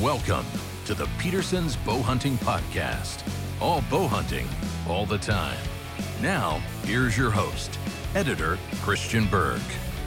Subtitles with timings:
[0.00, 0.46] Welcome
[0.86, 3.22] to the Peterson's Bow Hunting Podcast.
[3.60, 4.48] All bow hunting,
[4.88, 5.58] all the time.
[6.22, 7.78] Now, here's your host,
[8.14, 9.60] editor Christian Berg.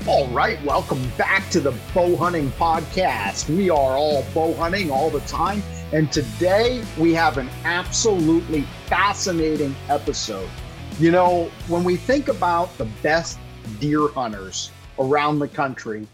[0.07, 3.55] All right, welcome back to the Bow Hunting Podcast.
[3.55, 5.61] We are all bow hunting all the time,
[5.91, 10.50] and today we have an absolutely fascinating episode.
[10.98, 13.38] You know, when we think about the best
[13.80, 16.07] deer hunters around the country,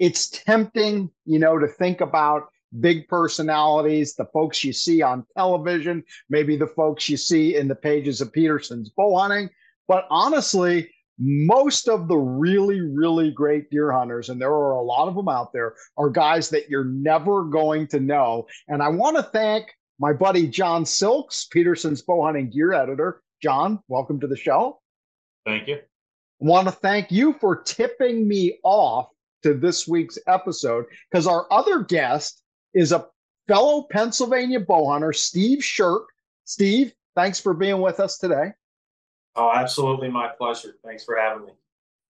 [0.00, 6.02] it's tempting, you know, to think about big personalities, the folks you see on television,
[6.30, 9.50] maybe the folks you see in the pages of Peterson's bow hunting.
[9.88, 15.08] But honestly, most of the really, really great deer hunters, and there are a lot
[15.08, 18.46] of them out there, are guys that you're never going to know.
[18.68, 19.66] And I want to thank
[19.98, 23.22] my buddy John Silks, Peterson's bow hunting gear editor.
[23.42, 24.80] John, welcome to the show.
[25.44, 25.76] Thank you.
[25.76, 29.08] I want to thank you for tipping me off
[29.42, 32.41] to this week's episode because our other guest
[32.74, 33.06] is a
[33.48, 36.04] fellow Pennsylvania bow hunter, Steve Sherk.
[36.44, 38.52] Steve, thanks for being with us today.
[39.34, 40.76] Oh, absolutely my pleasure.
[40.84, 41.52] Thanks for having me.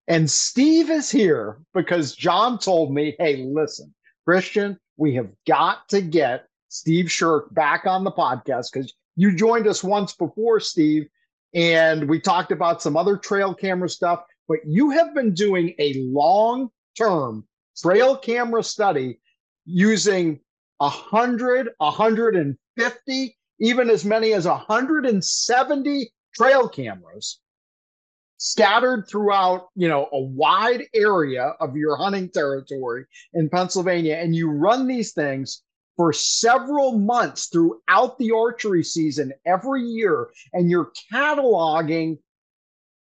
[0.08, 6.00] And Steve is here because John told me, hey, listen, Christian, we have got to
[6.00, 11.06] get Steve Sherk back on the podcast because you joined us once before, Steve,
[11.54, 14.24] and we talked about some other trail camera stuff.
[14.48, 19.20] But you have been doing a long term trail camera study
[19.64, 20.40] using
[20.82, 27.38] 100, 150, even as many as 170 trail cameras
[28.38, 34.16] scattered throughout, you know, a wide area of your hunting territory in Pennsylvania.
[34.16, 35.62] And you run these things
[35.96, 42.18] for several months throughout the archery season every year and you're cataloging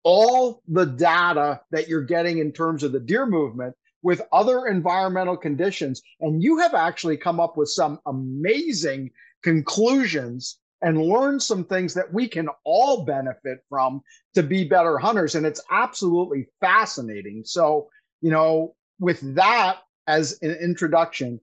[0.03, 3.75] all the data that you're getting in terms of the deer movement
[4.05, 6.03] with other environmental conditions.
[6.21, 9.09] And you have actually come up with some amazing
[9.41, 14.01] conclusions and learned some things that we can all benefit from
[14.35, 15.33] to be better hunters.
[15.33, 17.41] And it's absolutely fascinating.
[17.45, 17.89] So,
[18.21, 21.39] you know, with that as an introduction,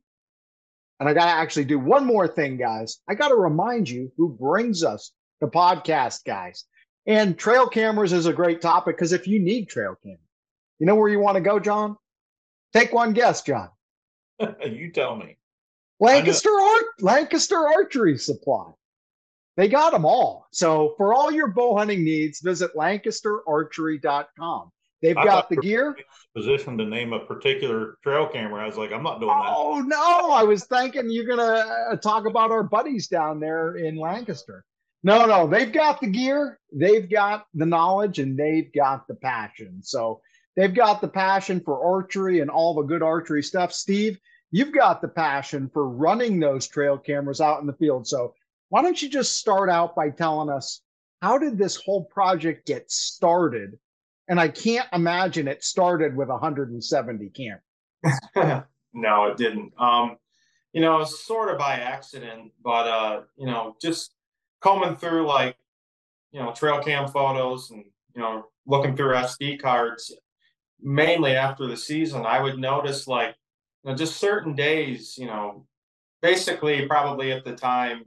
[1.01, 3.01] and I got to actually do one more thing, guys.
[3.09, 6.65] I got to remind you who brings us the podcast, guys.
[7.09, 10.21] And trail cameras is a great topic because if you need trail cameras,
[10.78, 11.97] you know where you want to go, John?
[12.72, 13.69] Take one guess, John.
[14.65, 15.37] you tell me.
[16.00, 18.72] Lancaster Art Lancaster Archery Supply.
[19.56, 20.49] They got them all.
[20.53, 24.72] So for all your bow hunting needs, visit lancasterarchery.com.
[25.03, 25.97] They've I got the gear.
[26.34, 28.62] Position to name a particular trail camera.
[28.62, 29.53] I was like, I'm not doing that.
[29.54, 30.31] Oh no!
[30.31, 34.65] I was thinking you're gonna uh, talk about our buddies down there in Lancaster.
[35.03, 39.81] No, no, they've got the gear, they've got the knowledge, and they've got the passion.
[39.83, 40.21] So
[40.57, 43.73] They've got the passion for archery and all the good archery stuff.
[43.73, 44.19] Steve,
[44.51, 48.07] you've got the passion for running those trail cameras out in the field.
[48.07, 48.35] So
[48.69, 50.83] why don't you just start out by telling us
[51.21, 53.79] how did this whole project get started?
[54.29, 58.65] And I can't imagine it started with 170 cameras.
[58.93, 59.73] no, it didn't.
[59.79, 60.17] Um,
[60.73, 64.15] you know, it's sort of by accident, but uh, you know, just
[64.61, 65.57] combing through like,
[66.31, 67.84] you know, trail cam photos and
[68.15, 70.15] you know, looking through SD cards,
[70.82, 73.34] mainly after the season, I would notice like
[73.82, 75.66] you know, just certain days, you know,
[76.20, 78.04] basically probably at the time,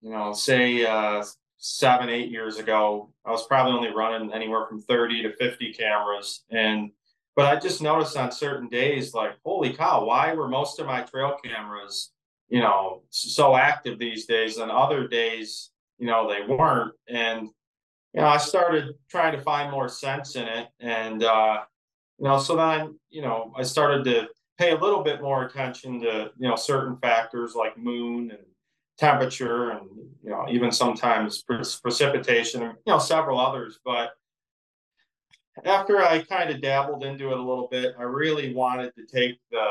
[0.00, 1.22] you know, say uh,
[1.58, 6.44] seven, eight years ago, I was probably only running anywhere from 30 to 50 cameras.
[6.50, 6.90] And,
[7.36, 11.02] but I just noticed on certain days, like, holy cow, why were most of my
[11.02, 12.12] trail cameras,
[12.48, 16.92] you know, so active these days and other days, you know, they weren't.
[17.08, 17.48] And,
[18.12, 20.68] you know, I started trying to find more sense in it.
[20.80, 21.62] And, uh,
[22.18, 26.00] you know, so then, you know, I started to pay a little bit more attention
[26.00, 28.44] to, you know, certain factors like moon and
[28.98, 29.88] temperature and,
[30.22, 33.80] you know, even sometimes precipitation and, you know, several others.
[33.84, 34.12] But
[35.64, 39.38] after I kind of dabbled into it a little bit, I really wanted to take
[39.50, 39.66] the,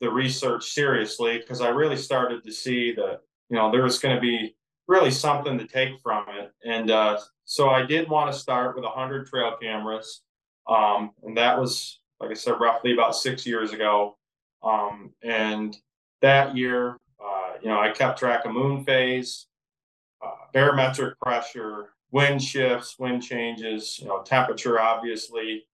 [0.00, 4.14] the research seriously because I really started to see that, you know, there was going
[4.14, 4.54] to be
[4.86, 6.52] really something to take from it.
[6.64, 10.22] And uh, so I did want to start with 100 trail cameras
[10.66, 14.16] um, and that was, like I said, roughly about six years ago.
[14.62, 15.76] Um, and
[16.20, 19.46] that year, uh, you know, I kept track of moon phase,
[20.24, 25.64] uh, barometric pressure, wind shifts, wind changes, you know, temperature, obviously.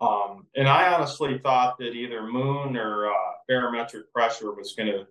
[0.00, 5.06] Um, and I honestly thought that either moon or uh, barometric pressure was going to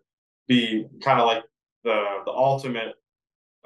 [0.48, 1.44] be kind of like
[1.84, 2.96] the the ultimate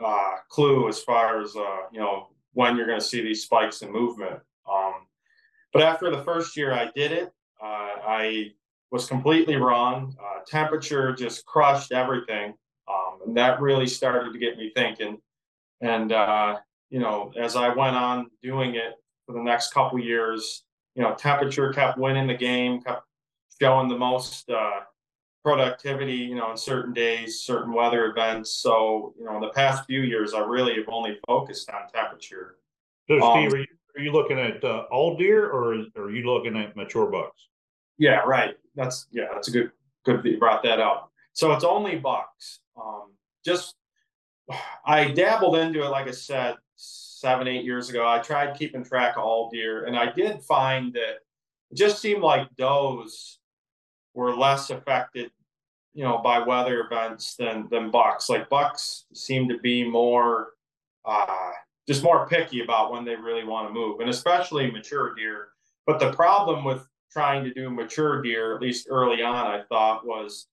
[0.03, 3.81] uh, clue as far as uh, you know when you're going to see these spikes
[3.81, 4.39] in movement.
[5.75, 8.54] But after the first year I did it, uh, I
[8.92, 10.16] was completely wrong.
[10.18, 12.54] Uh, temperature just crushed everything,
[12.88, 15.18] um, and that really started to get me thinking.
[15.81, 18.94] And uh, you know, as I went on doing it
[19.25, 20.63] for the next couple years,
[20.95, 23.04] you know, temperature kept winning the game, kept
[23.62, 24.80] showing the most uh,
[25.44, 28.51] productivity, you know, in certain days, certain weather events.
[28.51, 32.60] So, you know, in the past few years, I really have only focused on temperature.
[33.10, 36.25] So, Steve, um, are, you, are you looking at uh, all deer, or are you
[36.25, 37.47] looking at mature bucks?
[37.97, 38.56] Yeah, right.
[38.75, 39.71] That's yeah, that's a good
[40.06, 41.12] good that you brought that up.
[41.33, 42.59] So it's only bucks.
[42.81, 43.13] Um,
[43.45, 43.75] just
[44.86, 48.07] I dabbled into it, like I said, seven, eight years ago.
[48.07, 51.18] I tried keeping track of all deer, and I did find that
[51.71, 53.39] it just seemed like does
[54.13, 55.31] were less affected,
[55.94, 58.30] you know, by weather events than than bucks.
[58.30, 60.50] Like bucks seem to be more
[61.06, 61.51] uh,
[61.87, 65.49] just more picky about when they really want to move, and especially mature deer.
[65.85, 70.05] But the problem with trying to do mature deer, at least early on, I thought
[70.05, 70.47] was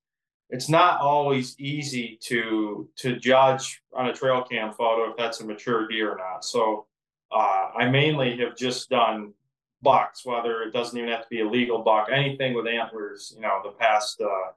[0.50, 5.46] it's not always easy to to judge on a trail cam photo if that's a
[5.46, 6.44] mature deer or not.
[6.44, 6.86] So
[7.32, 9.32] uh, I mainly have just done
[9.80, 13.32] bucks, whether it doesn't even have to be a legal buck, anything with antlers.
[13.34, 14.52] You know, the past uh,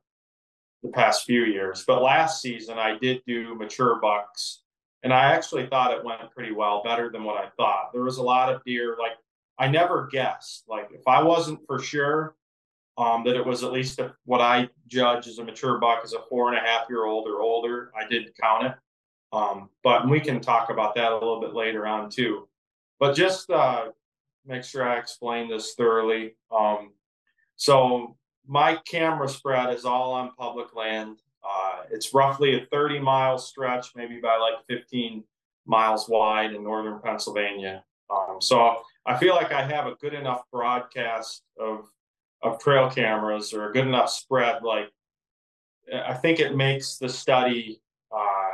[0.83, 1.83] the past few years.
[1.87, 4.61] But last season I did do mature bucks,
[5.05, 7.93] and I actually thought it went pretty well, better than what I thought.
[7.93, 9.11] There was a lot of deer like
[9.57, 10.63] I never guessed.
[10.67, 12.35] Like if I wasn't for sure,
[12.97, 16.13] um, that it was at least a, what I judge as a mature buck as
[16.13, 17.91] a four and a half year old or older.
[17.95, 18.73] I did count it.
[19.31, 22.49] Um, but we can talk about that a little bit later on too.
[22.99, 23.89] But just uh,
[24.43, 26.35] make sure I explain this thoroughly.
[26.51, 26.93] Um,
[27.57, 28.17] so
[28.47, 31.19] my camera spread is all on public land.
[31.95, 35.23] It's roughly a 30 mile stretch, maybe by like 15
[35.65, 37.83] miles wide in northern Pennsylvania.
[38.09, 41.89] Um, so I feel like I have a good enough broadcast of
[42.43, 44.91] of trail cameras or a good enough spread, like
[45.93, 47.81] I think it makes the study,
[48.15, 48.51] uh,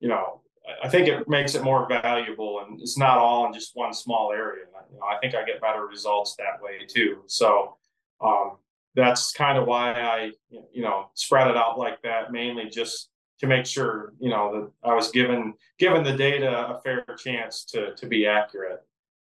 [0.00, 0.40] you know,
[0.82, 4.32] I think it makes it more valuable, and it's not all in just one small
[4.32, 4.64] area.
[4.90, 7.22] You know, I think I get better results that way too.
[7.26, 7.76] So
[8.20, 8.58] um,
[8.94, 10.32] that's kind of why I,
[10.72, 13.10] you know, spread it out like that, mainly just
[13.40, 14.52] to make sure, you know,
[14.82, 18.80] that I was given given the data a fair chance to to be accurate.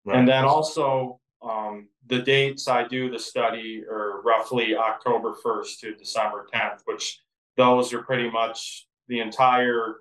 [0.06, 0.20] Right.
[0.20, 5.96] And then also um, the dates I do the study are roughly October 1st to
[5.96, 7.22] December 10th, which
[7.58, 9.98] those are pretty much the entire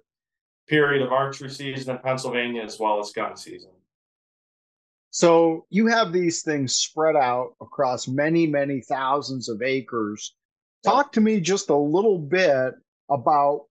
[0.67, 3.71] period of archery season in Pennsylvania as well as gun season.
[5.15, 10.35] So you have these things spread out across many, many thousands of acres.
[10.83, 12.75] Talk to me just a little bit
[13.09, 13.67] about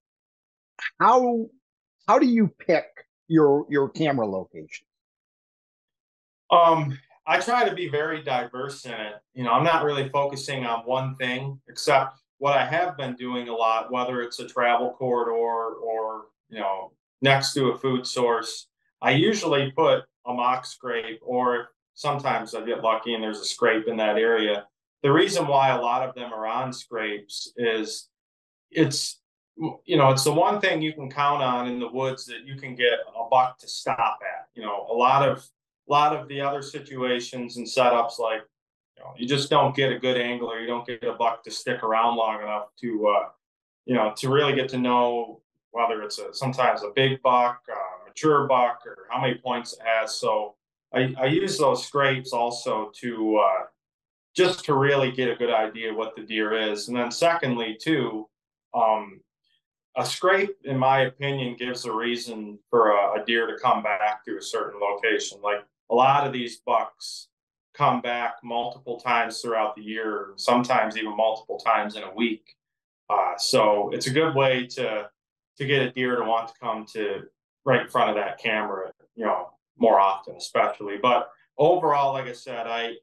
[1.02, 1.48] how
[2.08, 2.86] how do you pick
[3.28, 4.88] your your camera location?
[6.50, 6.98] Um,
[7.28, 9.16] I try to be very diverse in it.
[9.34, 13.50] You know, I'm not really focusing on one thing except what I have been doing
[13.50, 18.68] a lot, whether it's a travel corridor or, you know, next to a food source.
[19.02, 23.88] I usually put a mock scrape, or sometimes I get lucky and there's a scrape
[23.88, 24.66] in that area.
[25.02, 28.10] The reason why a lot of them are on scrapes is
[28.72, 29.20] it's
[29.86, 32.56] you know it's the one thing you can count on in the woods that you
[32.56, 35.48] can get a buck to stop at you know a lot of
[35.88, 38.42] a lot of the other situations and setups, like
[38.98, 40.60] you know, you just don't get a good angler.
[40.60, 43.30] You don't get a buck to stick around long enough to, uh,
[43.86, 48.03] you know, to really get to know whether it's a sometimes a big buck, a
[48.14, 50.16] mature buck, or how many points it has.
[50.16, 50.56] So
[50.94, 53.66] I, I use those scrapes also to uh,
[54.36, 56.88] just to really get a good idea what the deer is.
[56.88, 58.28] And then secondly, too,
[58.74, 59.22] um,
[59.96, 64.26] a scrape, in my opinion, gives a reason for a, a, deer to come back
[64.26, 65.40] to a certain location.
[65.44, 67.28] Like a lot of these bucks
[67.76, 72.56] come back multiple times throughout the year, sometimes even multiple times in a week.
[73.08, 75.10] Uh, so it's a good way to
[75.58, 77.22] to get a deer to want to come to
[77.66, 80.98] right in front of that camera, you know, more often, especially.
[81.02, 82.94] But overall, like I said, I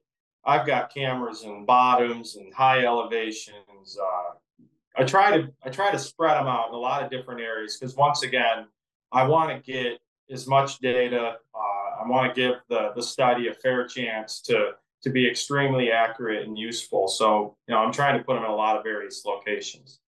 [0.45, 3.99] I've got cameras in bottoms and high elevations.
[3.99, 4.65] Uh,
[4.97, 7.77] I try to I try to spread them out in a lot of different areas
[7.77, 8.67] because once again,
[9.13, 9.99] I want to get
[10.31, 11.37] as much data.
[11.55, 15.91] Uh, I want to give the the study a fair chance to to be extremely
[15.91, 17.09] accurate and useful.
[17.09, 20.01] So you know, I'm trying to put them in a lot of various locations.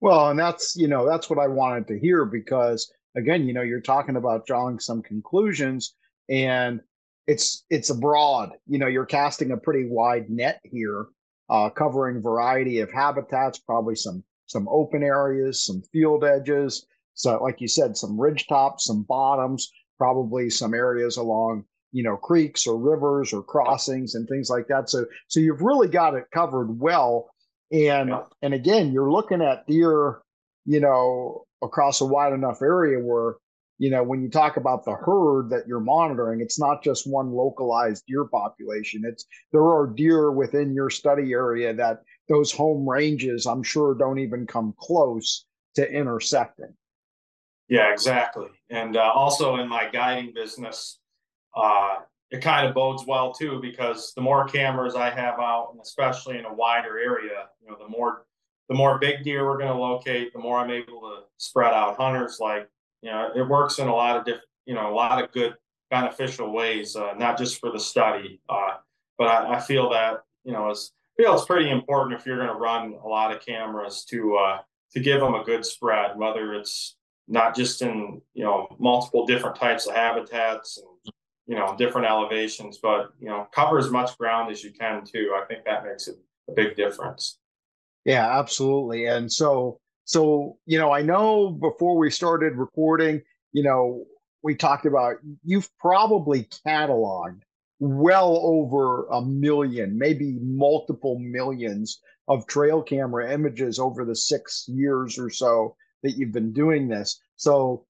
[0.00, 3.62] Well, and that's you know that's what I wanted to hear because again, you know,
[3.62, 5.94] you're talking about drawing some conclusions
[6.28, 6.80] and
[7.26, 11.06] it's it's a broad you know you're casting a pretty wide net here
[11.50, 17.62] uh, covering variety of habitats probably some some open areas some field edges so, like
[17.62, 22.76] you said, some ridge tops, some bottoms, probably some areas along, you know, creeks or
[22.76, 24.90] rivers or crossings and things like that.
[24.90, 27.30] So, so you've really got it covered well.
[27.72, 28.24] And yeah.
[28.42, 30.20] and again, you're looking at deer,
[30.66, 33.36] you know, across a wide enough area where,
[33.78, 37.30] you know, when you talk about the herd that you're monitoring, it's not just one
[37.30, 39.02] localized deer population.
[39.04, 44.18] It's there are deer within your study area that those home ranges, I'm sure, don't
[44.18, 45.44] even come close
[45.74, 46.74] to intersecting.
[47.68, 48.48] Yeah, exactly.
[48.70, 51.00] And uh, also in my guiding business,
[51.56, 51.96] uh,
[52.30, 56.38] it kind of bodes well too because the more cameras I have out, and especially
[56.38, 58.26] in a wider area, you know, the more
[58.68, 61.96] the more big deer we're going to locate, the more I'm able to spread out
[61.96, 62.38] hunters.
[62.40, 62.68] Like,
[63.02, 65.54] you know, it works in a lot of different, you know, a lot of good
[65.90, 68.40] beneficial ways, uh, not just for the study.
[68.48, 68.74] Uh,
[69.18, 72.36] but I, I, feel that, you know, it's, I feel it's pretty important if you're
[72.36, 74.58] going to run a lot of cameras to uh,
[74.92, 76.96] to give them a good spread, whether it's
[77.28, 81.14] not just in you know multiple different types of habitats and
[81.46, 85.34] you know different elevations but you know cover as much ground as you can too
[85.34, 86.16] i think that makes it
[86.48, 87.38] a big difference
[88.06, 93.20] yeah absolutely and so so you know i know before we started recording
[93.52, 94.02] you know
[94.42, 97.42] we talked about you've probably cataloged
[97.78, 105.18] well over a million maybe multiple millions of trail camera images over the six years
[105.18, 107.20] or so that you've been doing this.
[107.36, 107.84] So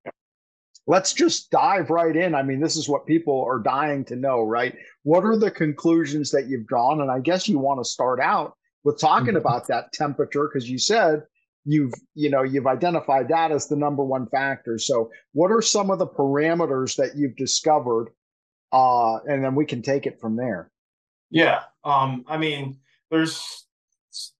[0.86, 2.34] let's just dive right in.
[2.34, 4.74] I mean, this is what people are dying to know, right?
[5.02, 7.00] What are the conclusions that you've drawn?
[7.00, 8.55] And I guess you want to start out
[8.86, 9.36] with talking mm-hmm.
[9.36, 11.22] about that temperature because you said
[11.64, 15.90] you've you know you've identified that as the number one factor so what are some
[15.90, 18.08] of the parameters that you've discovered
[18.72, 20.70] uh and then we can take it from there
[21.30, 22.78] yeah um i mean
[23.10, 23.66] there's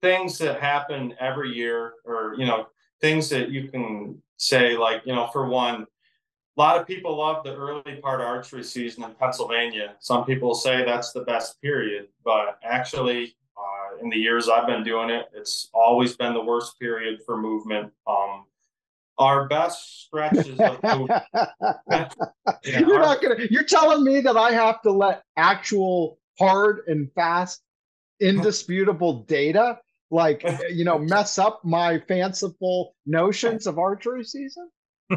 [0.00, 2.66] things that happen every year or you know
[3.00, 7.44] things that you can say, like, you know, for one, a lot of people love
[7.44, 9.94] the early part archery season in Pennsylvania.
[10.00, 13.36] Some people say that's the best period, but actually,
[14.02, 17.92] in the years I've been doing it, it's always been the worst period for movement.
[18.06, 18.44] Um,
[19.18, 21.22] our best stretches of movement.
[21.90, 22.08] yeah,
[22.64, 23.36] you're our, not gonna.
[23.50, 27.62] You're telling me that I have to let actual hard and fast,
[28.20, 29.78] indisputable data
[30.10, 34.68] like you know mess up my fanciful notions of archery season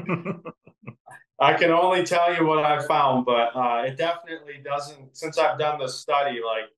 [1.40, 5.60] i can only tell you what i found but uh, it definitely doesn't since i've
[5.60, 6.70] done the study like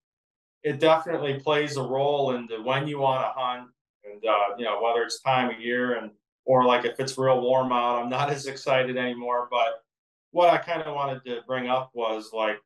[0.64, 3.70] it definitely plays a role into when you want to hunt
[4.04, 6.12] and uh, you know whether it's time of year and
[6.46, 9.84] or like if it's real warm out i'm not as excited anymore but
[10.32, 12.58] what i kind of wanted to bring up was like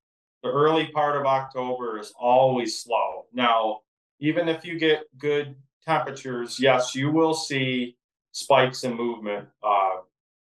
[0.44, 3.80] the early part of october is always slow now
[4.20, 7.96] even if you get good temperatures, yes, you will see
[8.32, 9.48] spikes in movement.
[9.64, 9.98] Uh,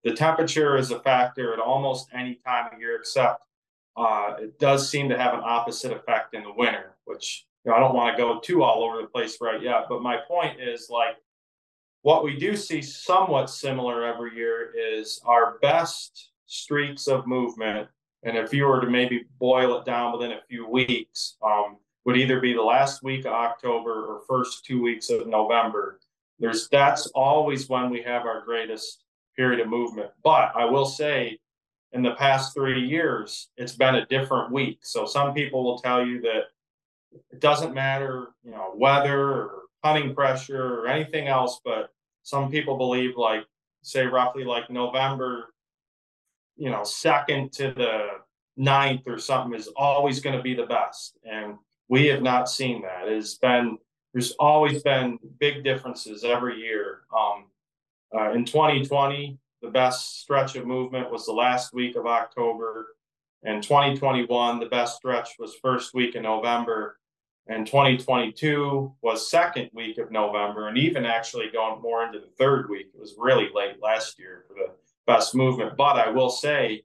[0.04, 3.42] the temperature is a factor at almost any time of year, except
[3.96, 7.76] uh, it does seem to have an opposite effect in the winter, which you know,
[7.76, 9.86] I don't want to go too all over the place right yet.
[9.88, 11.16] But my point is like
[12.02, 17.88] what we do see somewhat similar every year is our best streaks of movement.
[18.22, 22.16] And if you were to maybe boil it down within a few weeks, um, would
[22.16, 26.00] either be the last week of October or first two weeks of November.
[26.38, 29.04] There's that's always when we have our greatest
[29.36, 30.10] period of movement.
[30.24, 31.38] But I will say,
[31.92, 34.78] in the past three years, it's been a different week.
[34.82, 36.44] So some people will tell you that
[37.30, 41.90] it doesn't matter, you know, weather or hunting pressure or anything else, but
[42.22, 43.44] some people believe like
[43.82, 45.52] say roughly like November,
[46.56, 48.06] you know, second to the
[48.56, 51.18] ninth or something is always going to be the best.
[51.24, 51.56] And
[51.88, 53.08] we have not seen that.
[53.08, 53.78] It's been
[54.12, 57.02] there's always been big differences every year.
[57.16, 57.46] Um,
[58.12, 62.96] uh, in 2020, the best stretch of movement was the last week of October.
[63.42, 66.98] And 2021, the best stretch was first week in November.
[67.46, 72.70] And 2022 was second week of November, and even actually going more into the third
[72.70, 72.88] week.
[72.94, 74.70] It was really late last year for the
[75.06, 75.76] best movement.
[75.76, 76.84] But I will say,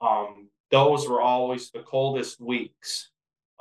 [0.00, 3.12] um, those were always the coldest weeks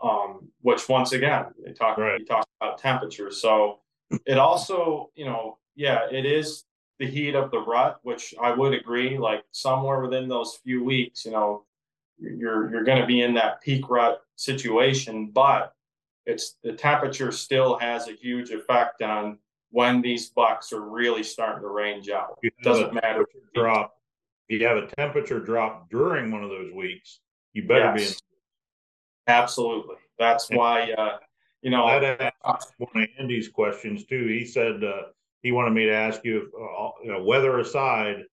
[0.02, 2.20] um, which once again they talk right.
[2.20, 3.32] we talk about temperature.
[3.32, 3.80] So
[4.26, 6.64] it also, you know, yeah, it is
[7.02, 9.18] the heat of the rut, which I would agree.
[9.18, 11.66] Like somewhere within those few weeks, you know,
[12.20, 15.74] you're you're going to be in that peak rut situation, but
[16.28, 19.40] it's the temperature still has a huge effect on
[19.72, 22.38] when these bucks are really starting to range out.
[22.44, 23.22] It doesn't matter.
[23.24, 23.96] if Drop.
[24.48, 27.20] If you have a temperature drop during one of those weeks,
[27.54, 27.98] you better yes.
[27.98, 28.14] be in
[29.28, 29.96] Absolutely.
[30.20, 31.18] That's why, uh,
[31.64, 32.34] you know, that
[32.78, 34.28] one of Andy's questions too.
[34.28, 35.04] He said uh,
[35.42, 38.24] he wanted me to ask you, if, uh, you know, weather aside,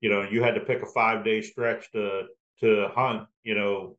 [0.00, 2.24] you know, you had to pick a five day stretch to
[2.60, 3.26] to hunt.
[3.44, 3.96] You know,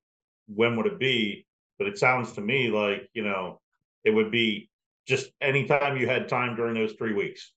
[0.48, 1.46] when would it be?
[1.78, 3.62] But it sounds to me like you know
[4.04, 4.70] it would be
[5.08, 7.52] just anytime you had time during those three weeks?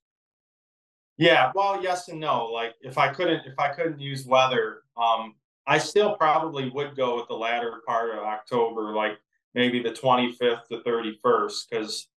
[1.18, 2.46] Yeah, well, yes and no.
[2.46, 5.34] Like if I couldn't if I couldn't use weather, um,
[5.66, 9.18] I still probably would go with the latter part of October, like
[9.54, 12.08] maybe the 25th to 31st, because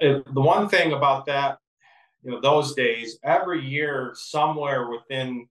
[0.00, 1.58] the one thing about that,
[2.22, 5.48] you know, those days, every year, somewhere within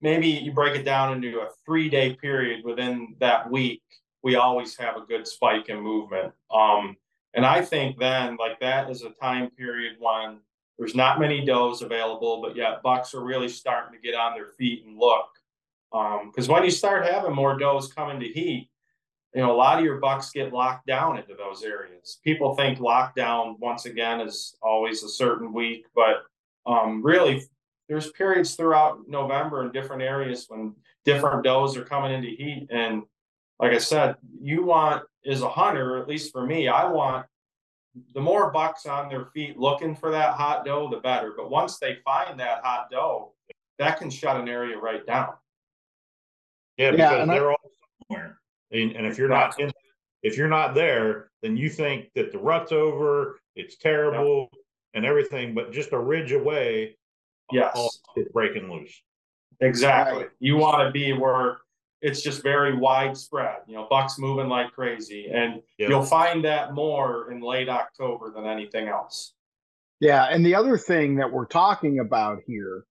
[0.00, 3.82] maybe you break it down into a three day period within that week,
[4.22, 6.32] we always have a good spike in movement.
[6.50, 6.96] Um,
[7.34, 10.38] and I think then, like, that is a time period when
[10.78, 14.48] there's not many does available, but yet bucks are really starting to get on their
[14.58, 15.26] feet and look.
[15.92, 18.69] Because um, when you start having more does coming to heat,
[19.34, 22.18] you know, a lot of your bucks get locked down into those areas.
[22.24, 26.24] People think lockdown, once again, is always a certain week, but
[26.66, 27.42] um, really,
[27.88, 32.68] there's periods throughout November in different areas when different does are coming into heat.
[32.70, 33.02] And
[33.58, 37.26] like I said, you want, as a hunter, at least for me, I want
[38.14, 41.34] the more bucks on their feet looking for that hot doe, the better.
[41.36, 43.32] But once they find that hot doe,
[43.78, 45.34] that can shut an area right down.
[46.76, 47.70] Yeah, because yeah, they're I, all
[48.08, 48.39] somewhere.
[48.72, 49.70] And, and if you're not in,
[50.22, 54.58] if you're not there, then you think that the rut's over, it's terrible yeah.
[54.94, 56.96] and everything, but just a ridge away,
[57.50, 59.02] yes, it's breaking loose.
[59.60, 60.26] Exactly.
[60.38, 61.58] You want to be where
[62.02, 63.58] it's just very widespread.
[63.66, 65.90] You know, bucks moving like crazy, and yep.
[65.90, 69.34] you'll find that more in late October than anything else.
[70.00, 72.84] Yeah, and the other thing that we're talking about here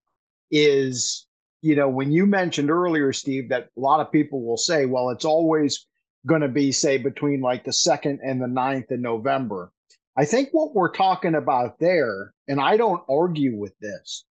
[0.52, 1.26] is,
[1.62, 5.10] you know, when you mentioned earlier, Steve, that a lot of people will say, well,
[5.10, 5.86] it's always
[6.26, 9.72] going to be, say, between like the second and the 9th in November.
[10.16, 14.24] I think what we're talking about there, and I don't argue with this,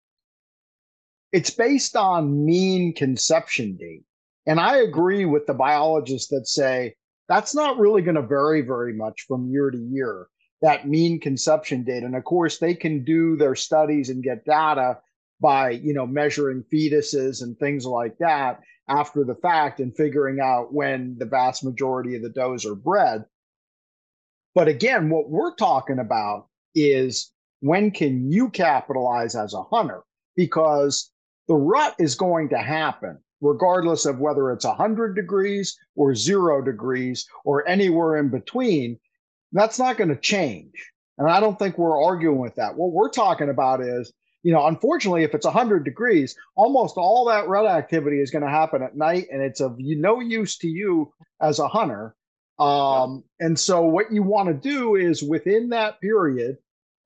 [1.31, 4.03] it's based on mean conception date.
[4.45, 6.95] And I agree with the biologists that say
[7.27, 10.27] that's not really going to vary very much from year to year,
[10.61, 12.03] that mean conception date.
[12.03, 14.97] And of course, they can do their studies and get data
[15.39, 20.73] by, you know, measuring fetuses and things like that after the fact and figuring out
[20.73, 23.23] when the vast majority of the does are bred.
[24.55, 30.01] But again, what we're talking about is when can you capitalize as a hunter?
[30.35, 31.11] Because
[31.47, 37.25] the rut is going to happen regardless of whether it's 100 degrees or zero degrees
[37.45, 38.99] or anywhere in between,
[39.51, 40.73] that's not going to change.
[41.17, 42.75] And I don't think we're arguing with that.
[42.75, 44.11] What we're talking about is,
[44.43, 48.49] you know, unfortunately, if it's 100 degrees, almost all that rut activity is going to
[48.49, 52.15] happen at night, and it's of no use to you as a hunter.
[52.57, 56.57] Um, and so, what you want to do is within that period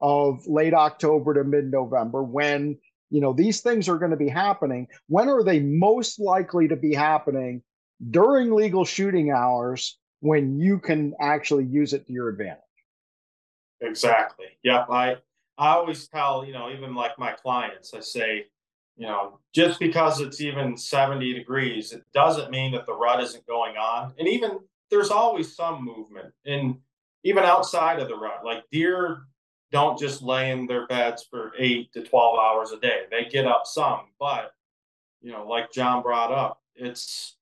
[0.02, 2.78] of late October to mid November, when
[3.14, 6.76] you know these things are going to be happening when are they most likely to
[6.76, 7.62] be happening
[8.10, 12.58] during legal shooting hours when you can actually use it to your advantage
[13.82, 15.16] exactly yep i
[15.58, 18.46] i always tell you know even like my clients i say
[18.96, 23.46] you know just because it's even 70 degrees it doesn't mean that the rut isn't
[23.48, 26.76] going on and even there's always some movement and
[27.24, 29.24] even outside of the rut like deer
[29.74, 33.02] don't just lay in their beds for eight to 12 hours a day.
[33.10, 34.52] They get up some, but,
[35.20, 37.36] you know, like John brought up, it's,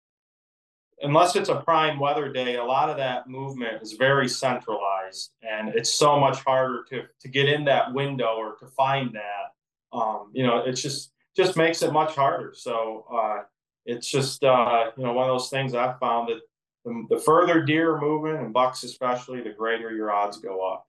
[1.04, 5.70] unless it's a prime weather day, a lot of that movement is very centralized and
[5.70, 9.98] it's so much harder to, to get in that window or to find that.
[9.98, 12.54] Um, you know, it's just, just makes it much harder.
[12.56, 13.44] So, uh,
[13.86, 16.42] it's just, uh, you know, one of those things I've found that
[16.86, 20.88] the, the further deer are moving and bucks especially, the greater your odds go up.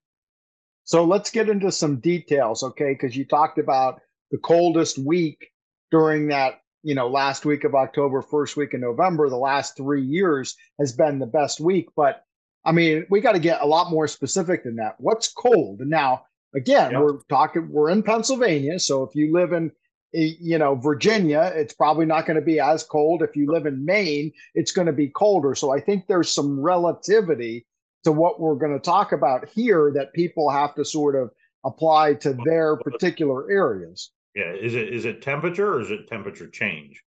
[0.85, 2.92] So let's get into some details, okay?
[2.92, 5.51] Because you talked about the coldest week
[5.90, 9.29] during that, you know, last week of October, first week of November.
[9.29, 11.88] The last three years has been the best week.
[11.97, 12.25] But
[12.64, 14.97] I mean, we got to get a lot more specific than that.
[14.99, 15.81] What's cold?
[15.81, 17.01] And now, again, yep.
[17.01, 18.79] we're talking, we're in Pennsylvania.
[18.79, 19.71] So if you live in,
[20.14, 23.23] eh, you know, Virginia, it's probably not going to be as cold.
[23.23, 25.55] If you live in Maine, it's going to be colder.
[25.55, 27.66] So I think there's some relativity
[28.05, 31.31] to what we're going to talk about here that people have to sort of
[31.64, 34.11] apply to their particular areas.
[34.35, 37.03] Yeah, is it is it temperature or is it temperature change?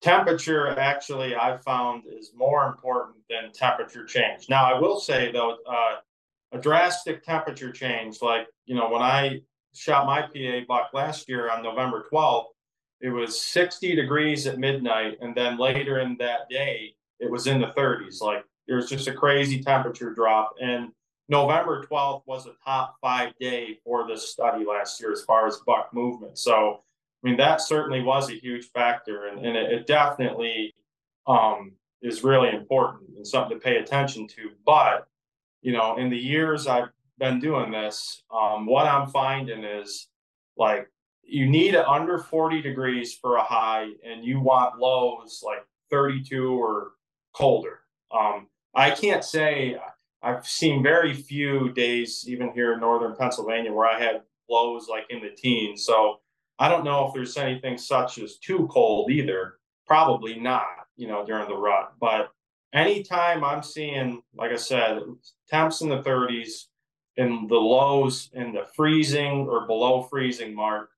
[0.00, 4.46] Temperature actually I found is more important than temperature change.
[4.48, 5.96] Now I will say though, uh,
[6.52, 9.40] a drastic temperature change, like you know when I
[9.74, 12.46] shot my PA buck last year on November 12th,
[13.00, 17.60] it was 60 degrees at midnight, and then later in that day it was in
[17.60, 20.54] the 30s, like there was just a crazy temperature drop.
[20.60, 20.92] And
[21.32, 25.62] November 12th was a top five day for this study last year as far as
[25.66, 26.38] buck movement.
[26.38, 26.82] So,
[27.24, 29.28] I mean, that certainly was a huge factor.
[29.28, 30.74] And, and it, it definitely
[31.26, 34.50] um, is really important and something to pay attention to.
[34.66, 35.06] But
[35.62, 40.08] you know, in the years I've been doing this, um, what I'm finding is
[40.58, 40.86] like
[41.22, 46.90] you need under 40 degrees for a high and you want lows like 32 or
[47.32, 47.78] colder.
[48.14, 49.78] Um, I can't say
[50.22, 55.06] I've seen very few days, even here in northern Pennsylvania, where I had lows like
[55.10, 55.84] in the teens.
[55.84, 56.20] So
[56.58, 59.54] I don't know if there's anything such as too cold either.
[59.86, 61.94] Probably not, you know, during the rut.
[62.00, 62.32] But
[62.72, 65.00] anytime I'm seeing, like I said,
[65.50, 66.66] temps in the 30s
[67.16, 70.90] and the lows in the freezing or below freezing mark,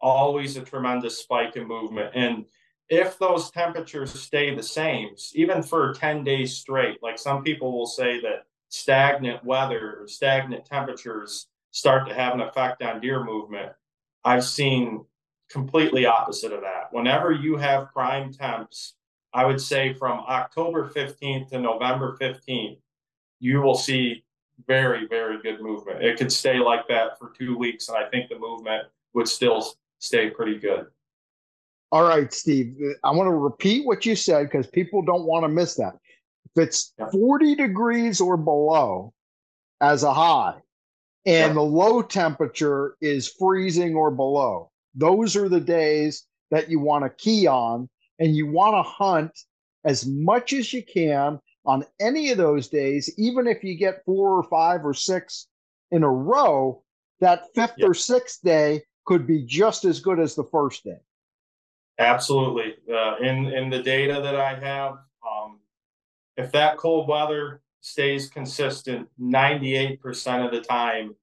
[0.00, 2.10] always a tremendous spike in movement.
[2.14, 2.44] And
[2.88, 7.86] if those temperatures stay the same, even for 10 days straight, like some people will
[7.86, 13.72] say that stagnant weather stagnant temperatures start to have an effect on deer movement.
[14.24, 15.04] I've seen
[15.50, 16.92] completely opposite of that.
[16.92, 18.94] Whenever you have prime temps,
[19.32, 22.78] I would say from October 15th to November 15th,
[23.40, 24.24] you will see
[24.66, 26.02] very, very good movement.
[26.02, 29.74] It could stay like that for two weeks, and I think the movement would still
[29.98, 30.86] stay pretty good.
[31.92, 35.48] All right, Steve, I want to repeat what you said because people don't want to
[35.48, 35.94] miss that.
[36.46, 39.12] If it's 40 degrees or below
[39.80, 40.56] as a high,
[41.26, 47.04] and the low temperature is freezing or below, those are the days that you want
[47.04, 49.32] to key on, and you want to hunt
[49.84, 54.36] as much as you can on any of those days, even if you get four
[54.36, 55.46] or five or six
[55.90, 56.82] in a row,
[57.20, 60.98] that fifth or sixth day could be just as good as the first day.
[61.98, 62.76] Absolutely.
[62.92, 64.92] Uh, in in the data that I have,
[65.28, 65.59] um,
[66.40, 71.14] if that cold weather stays consistent 98% of the time,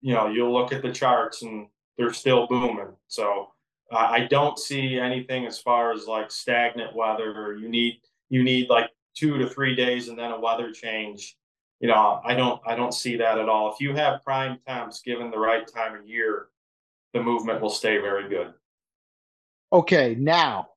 [0.00, 2.92] you know, you'll look at the charts and they're still booming.
[3.08, 3.48] So
[3.90, 8.42] uh, I don't see anything as far as like stagnant weather or you need you
[8.42, 11.36] need like two to three days and then a weather change.
[11.80, 13.72] You know, I don't I don't see that at all.
[13.72, 16.48] If you have prime temps given the right time of year,
[17.12, 18.54] the movement will stay very good.
[19.72, 20.68] Okay, now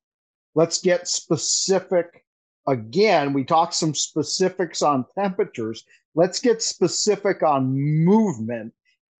[0.54, 2.25] let's get specific
[2.66, 5.84] again, we talked some specifics on temperatures.
[6.14, 8.72] Let's get specific on movement.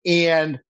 [0.05, 0.61] And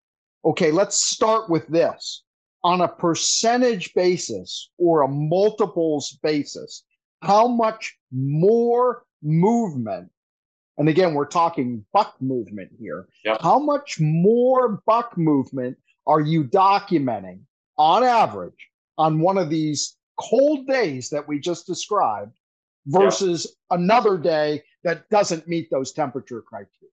[0.45, 2.23] okay, let's start with this.
[2.65, 6.83] On a percentage basis or a multiples basis,
[7.23, 10.11] how much more movement,
[10.77, 13.41] and again, we're talking buck movement here, yep.
[13.41, 17.41] how much more buck movement are you documenting
[17.79, 22.36] on average on one of these cold days that we just described
[22.87, 23.77] versus yeah.
[23.77, 26.91] another day that doesn't meet those temperature criteria.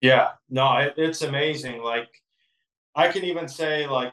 [0.00, 1.82] Yeah, no, it, it's amazing.
[1.82, 2.08] Like
[2.94, 4.12] I can even say, like,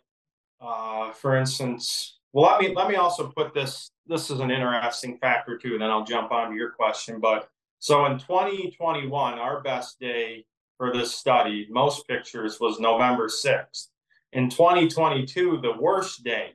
[0.59, 3.91] uh, for instance, well, let me let me also put this.
[4.05, 7.19] This is an interesting factor too, and then I'll jump on to your question.
[7.19, 10.45] But so in 2021, our best day
[10.77, 13.87] for this study, most pictures was November 6th.
[14.33, 16.53] In 2022, the worst day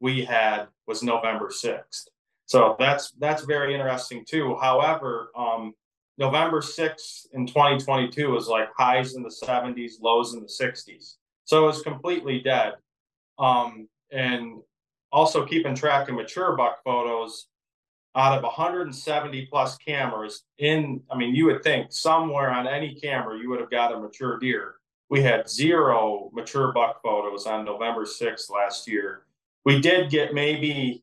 [0.00, 2.08] we had was November 6th.
[2.46, 4.56] So that's that's very interesting too.
[4.60, 5.74] However, um,
[6.18, 11.16] November 6th in 2022 was like highs in the 70s, lows in the 60s.
[11.44, 12.74] So it was completely dead.
[13.38, 14.60] Um, and
[15.10, 17.48] also keeping track of mature buck photos
[18.16, 23.38] out of 170 plus cameras in, I mean, you would think somewhere on any camera
[23.38, 24.76] you would have got a mature deer.
[25.10, 29.24] We had zero mature buck photos on November 6th last year.
[29.64, 31.02] We did get maybe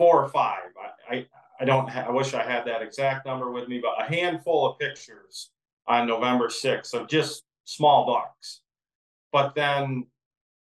[0.00, 0.70] four or five.
[1.10, 1.26] I, I,
[1.60, 1.86] I don't.
[1.86, 5.50] Ha- I wish I had that exact number with me, but a handful of pictures
[5.86, 8.62] on November 6th of just small bucks.
[9.30, 10.06] But then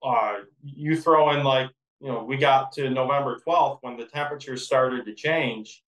[0.03, 1.69] uh, you throw in like
[2.01, 5.83] you know we got to November 12th when the temperatures started to change,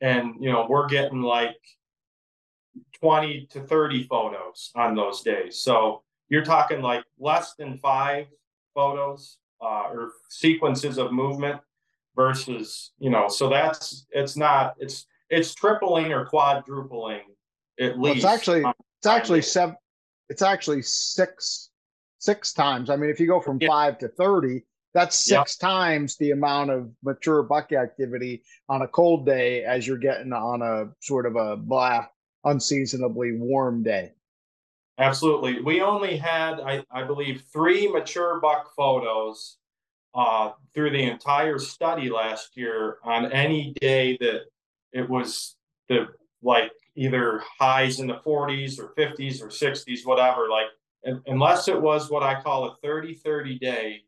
[0.00, 1.60] and you know we're getting like
[2.98, 5.58] 20 to 30 photos on those days.
[5.58, 8.28] So you're talking like less than five
[8.74, 11.60] photos uh, or sequences of movement
[12.16, 17.20] versus you know so that's it's not it's it's tripling or quadrupling
[17.78, 18.64] at well, least it's actually
[18.98, 19.76] it's actually seven
[20.28, 21.70] it's actually six
[22.18, 22.90] six times.
[22.90, 23.68] I mean if you go from yeah.
[23.68, 29.26] five to 30 that's six times the amount of mature buck activity on a cold
[29.26, 32.06] day as you're getting on a sort of a blah
[32.44, 34.12] unseasonably warm day.
[34.98, 35.60] Absolutely.
[35.60, 39.58] We only had i, I believe three mature buck photos
[40.16, 44.46] uh, through the entire study last year on any day that
[44.92, 45.56] it was
[45.88, 46.06] the
[46.42, 50.48] like either highs in the 40s or 50s or 60s, whatever.
[50.48, 50.68] Like,
[51.26, 54.02] unless it was what I call a 30 30 day,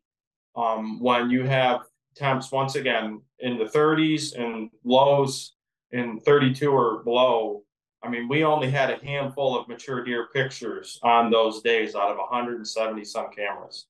[0.55, 1.81] um, when you have
[2.15, 5.53] temps once again in the 30s and lows
[5.91, 7.61] in 32 or below,
[8.01, 12.09] I mean, we only had a handful of mature deer pictures on those days out
[12.09, 13.85] of 170 some cameras.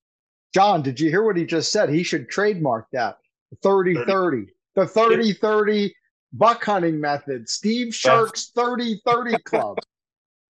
[0.54, 1.90] John, did you hear what he just said?
[1.90, 3.18] He should trademark that
[3.62, 5.96] 30 30, the 30 30
[6.34, 9.78] buck hunting method, Steve Sherk's 30 30 club.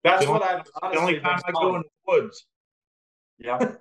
[0.05, 2.47] That's what I've the only time I go in the woods.
[3.39, 3.73] Yeah.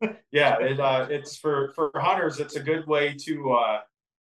[0.32, 2.38] yeah, it, uh, it's for for hunters.
[2.40, 3.80] It's a good way to uh,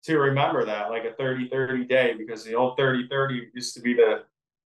[0.05, 4.23] to remember that, like a 30-30 day, because the old 30-30 used to be the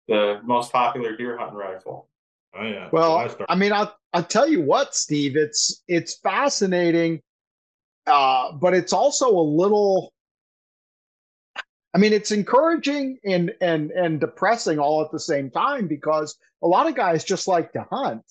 [0.07, 2.09] the most popular deer hunting rifle.
[2.55, 2.89] Oh yeah.
[2.91, 5.35] Well, I, I mean, I'll I'll tell you what, Steve.
[5.35, 7.21] It's it's fascinating,
[8.05, 10.13] uh, but it's also a little.
[11.95, 16.67] I mean, it's encouraging and and and depressing all at the same time because a
[16.67, 18.21] lot of guys just like to hunt,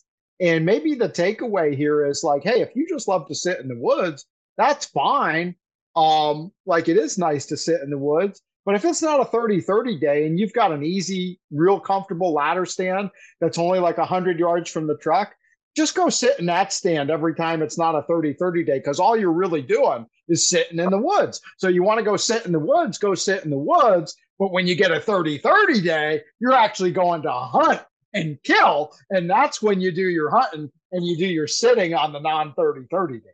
[0.41, 3.69] and maybe the takeaway here is like, hey, if you just love to sit in
[3.69, 4.25] the woods,
[4.57, 5.57] that's fine.
[5.97, 9.25] Um, like it is nice to sit in the woods, but if it's not a
[9.25, 13.99] 30 30 day and you've got an easy, real comfortable ladder stand that's only like
[13.99, 15.35] 100 yards from the truck,
[15.77, 19.01] just go sit in that stand every time it's not a 30 30 day because
[19.01, 21.41] all you're really doing is sitting in the woods.
[21.59, 24.17] So you want to go sit in the woods, go sit in the woods.
[24.39, 27.83] But when you get a 30 30 day, you're actually going to hunt
[28.13, 28.95] and kill.
[29.11, 32.53] And that's when you do your hunting and you do your sitting on the non
[32.55, 33.33] 30 30 days.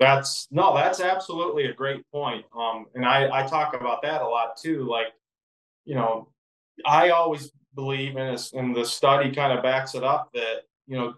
[0.00, 2.44] That's no, that's absolutely a great point.
[2.56, 4.84] Um, and I, I talk about that a lot too.
[4.88, 5.08] Like,
[5.84, 6.28] you know,
[6.86, 10.96] I always believe in this, and the study kind of backs it up that, you
[10.96, 11.14] know,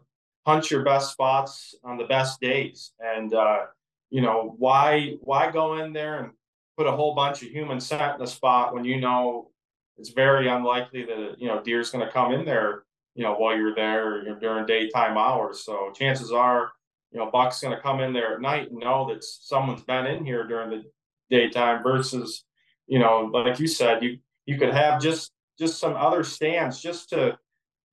[0.70, 2.92] your best spots on the best days.
[2.98, 3.66] And, uh,
[4.10, 6.32] you know, why, why go in there and
[6.76, 9.50] put a whole bunch of human scent in a spot when you know
[9.96, 12.84] it's very unlikely that, you know, deer's going to come in there,
[13.14, 15.62] you know, while you're there during daytime hours.
[15.64, 16.72] So chances are,
[17.12, 20.06] you know, Buck's going to come in there at night and know that someone's been
[20.06, 20.84] in here during the
[21.28, 22.44] daytime versus,
[22.86, 27.10] you know, like you said, you you could have just just some other stands just
[27.10, 27.38] to,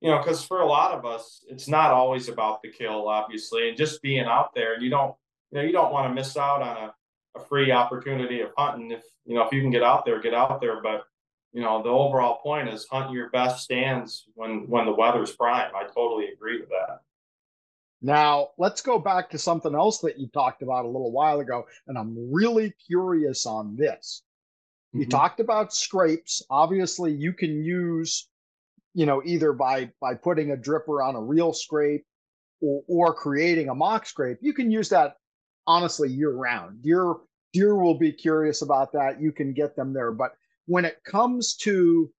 [0.00, 3.68] you know, because for a lot of us, it's not always about the kill, obviously,
[3.68, 4.74] and just being out there.
[4.74, 5.14] And you don't,
[5.50, 6.94] you know, you don't want to miss out on a,
[7.36, 8.90] a free opportunity of hunting.
[8.90, 10.80] If you know, if you can get out there, get out there.
[10.82, 11.04] But
[11.52, 15.72] you know, the overall point is hunt your best stands when when the weather's prime.
[15.74, 17.00] I totally agree with that.
[18.00, 21.66] Now, let's go back to something else that you talked about a little while ago,
[21.88, 24.22] and I'm really curious on this.
[24.90, 25.00] Mm-hmm.
[25.00, 26.42] You talked about scrapes.
[26.48, 28.28] Obviously, you can use,
[28.98, 32.04] you know, either by by putting a dripper on a real scrape
[32.60, 34.38] or, or creating a mock scrape.
[34.40, 35.14] You can use that
[35.68, 36.82] honestly year round.
[36.82, 37.14] Deer
[37.52, 39.20] deer will be curious about that.
[39.20, 40.32] You can get them there, but
[40.66, 42.10] when it comes to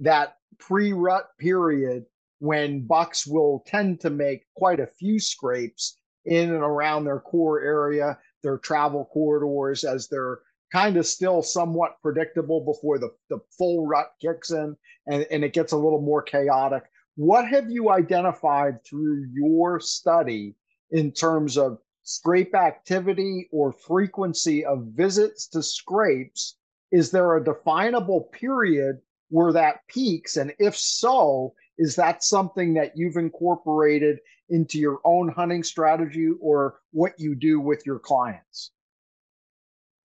[0.00, 2.04] that pre-rut period
[2.40, 7.62] when bucks will tend to make quite a few scrapes in and around their core
[7.62, 10.40] area, their travel corridors, as they're
[10.76, 15.54] kind of still somewhat predictable before the, the full rut kicks in and, and it
[15.54, 16.82] gets a little more chaotic.
[17.14, 20.54] What have you identified through your study
[20.90, 26.58] in terms of scrape activity or frequency of visits to scrapes?
[26.92, 28.98] Is there a definable period
[29.30, 30.36] where that peaks?
[30.36, 34.18] And if so, is that something that you've incorporated
[34.50, 38.72] into your own hunting strategy or what you do with your clients?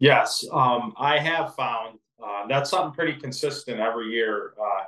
[0.01, 4.55] Yes, um, I have found uh, that's something pretty consistent every year.
[4.59, 4.85] Uh,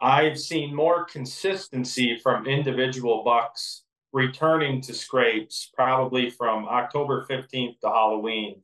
[0.00, 3.82] I've seen more consistency from individual bucks
[4.14, 8.62] returning to scrapes probably from October 15th to Halloween.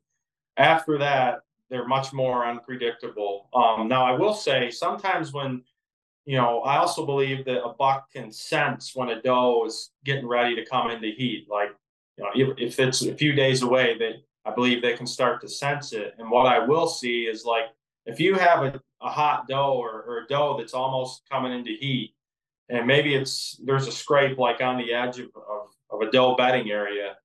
[0.57, 3.51] After that, they're much more unpredictable.
[3.53, 5.63] Um, now, I will say sometimes when
[6.25, 10.27] you know, I also believe that a buck can sense when a doe is getting
[10.27, 11.49] ready to come into heat.
[11.51, 11.75] Like,
[12.17, 15.41] you know, if, if it's a few days away, that I believe they can start
[15.43, 16.15] to sense it.
[16.19, 17.67] And what I will see is like,
[18.07, 21.77] if you have a, a hot doe or, or a doe that's almost coming into
[21.79, 22.15] heat,
[22.69, 26.35] and maybe it's there's a scrape like on the edge of, of, of a doe
[26.35, 27.17] bedding area,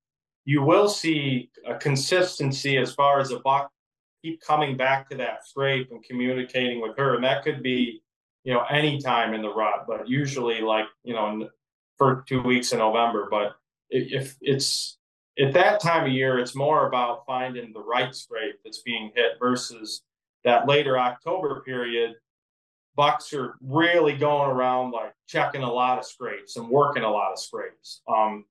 [0.45, 3.71] you will see a consistency as far as a buck
[4.21, 7.15] keep coming back to that scrape and communicating with her.
[7.15, 8.01] And that could be
[8.47, 11.49] you know, any time in the rut, but usually like, you know,
[11.97, 13.27] for two weeks in November.
[13.29, 13.57] But
[13.89, 14.96] if it's
[15.39, 19.33] at that time of year, it's more about finding the right scrape that's being hit
[19.39, 20.01] versus
[20.43, 22.15] that later October period.
[22.95, 27.31] Bucks are really going around like checking a lot of scrapes and working a lot
[27.31, 28.01] of scrapes.
[28.07, 28.45] Um,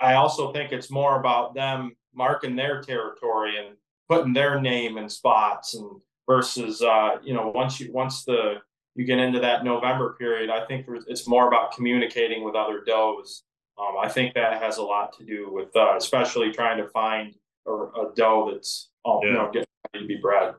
[0.00, 3.76] I also think it's more about them marking their territory and
[4.08, 8.56] putting their name in spots and versus uh, you know once you once the
[8.94, 13.44] you get into that November period, I think it's more about communicating with other does.
[13.78, 17.34] Um, I think that has a lot to do with, uh, especially trying to find
[17.66, 19.28] a, a doe that's, oh, yeah.
[19.28, 20.54] you know, getting ready to be bred.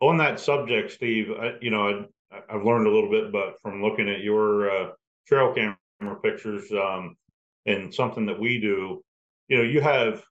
[0.00, 4.20] On that subject, Steve, you know, I've learned a little bit, but from looking at
[4.20, 4.90] your uh,
[5.26, 7.16] trail camera pictures um,
[7.66, 9.02] and something that we do,
[9.48, 10.22] you know, you have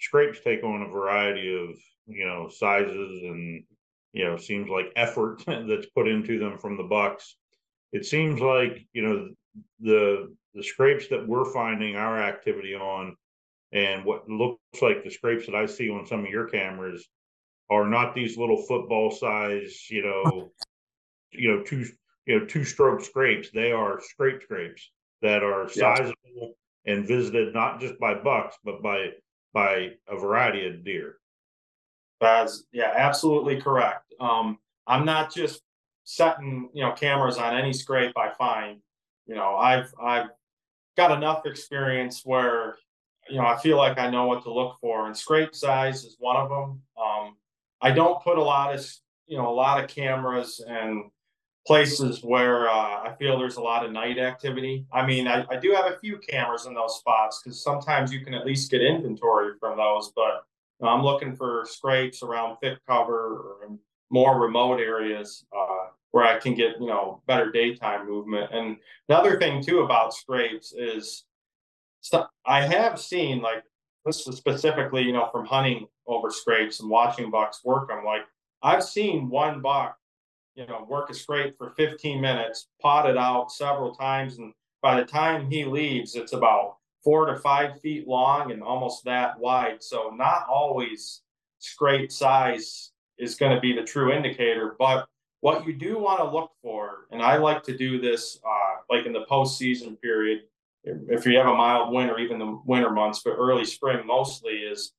[0.00, 1.76] scrapes take on a variety of
[2.06, 3.64] you know sizes and
[4.12, 7.36] you know seems like effort that's put into them from the bucks.
[7.92, 9.28] It seems like you know
[9.80, 13.16] the the scrapes that we're finding our activity on
[13.72, 17.08] and what looks like the scrapes that I see on some of your cameras
[17.70, 20.52] are not these little football size, you know,
[21.32, 21.86] you know, two
[22.26, 23.50] you know, two stroke scrapes.
[23.50, 24.90] They are scrape scrapes
[25.22, 29.10] that are sizable and visited not just by bucks, but by
[29.52, 31.16] by a variety of deer.
[32.20, 34.14] That's yeah, absolutely correct.
[34.20, 35.62] Um, I'm not just
[36.04, 38.80] setting you know cameras on any scrape I find.
[39.26, 40.28] You know, I've I've
[40.96, 42.76] got enough experience where
[43.28, 46.16] you know I feel like I know what to look for, and scrape size is
[46.18, 46.82] one of them.
[46.96, 47.36] Um,
[47.80, 48.86] I don't put a lot of
[49.26, 51.10] you know a lot of cameras and
[51.66, 54.86] places where uh, I feel there's a lot of night activity.
[54.92, 58.22] I mean, I, I do have a few cameras in those spots because sometimes you
[58.22, 60.12] can at least get inventory from those.
[60.14, 60.44] But
[60.80, 63.78] you know, I'm looking for scrapes around thick cover or
[64.10, 68.52] more remote areas uh, where I can get you know better daytime movement.
[68.52, 68.76] And
[69.08, 71.24] another thing too about scrapes is
[72.46, 73.64] I have seen like
[74.06, 77.90] this is specifically you know from hunting over scrapes and watching bucks work.
[77.92, 78.22] I'm like
[78.62, 79.96] I've seen one buck
[80.54, 85.00] you know work a scrape for 15 minutes, pot it out several times, and by
[85.00, 89.82] the time he leaves, it's about four to five feet long and almost that wide.
[89.82, 91.22] So not always
[91.58, 95.08] scrape size is going to be the true indicator, but
[95.44, 99.04] what you do want to look for, and I like to do this uh, like
[99.04, 100.44] in the postseason period,
[100.84, 104.94] if you have a mild winter, even the winter months, but early spring mostly is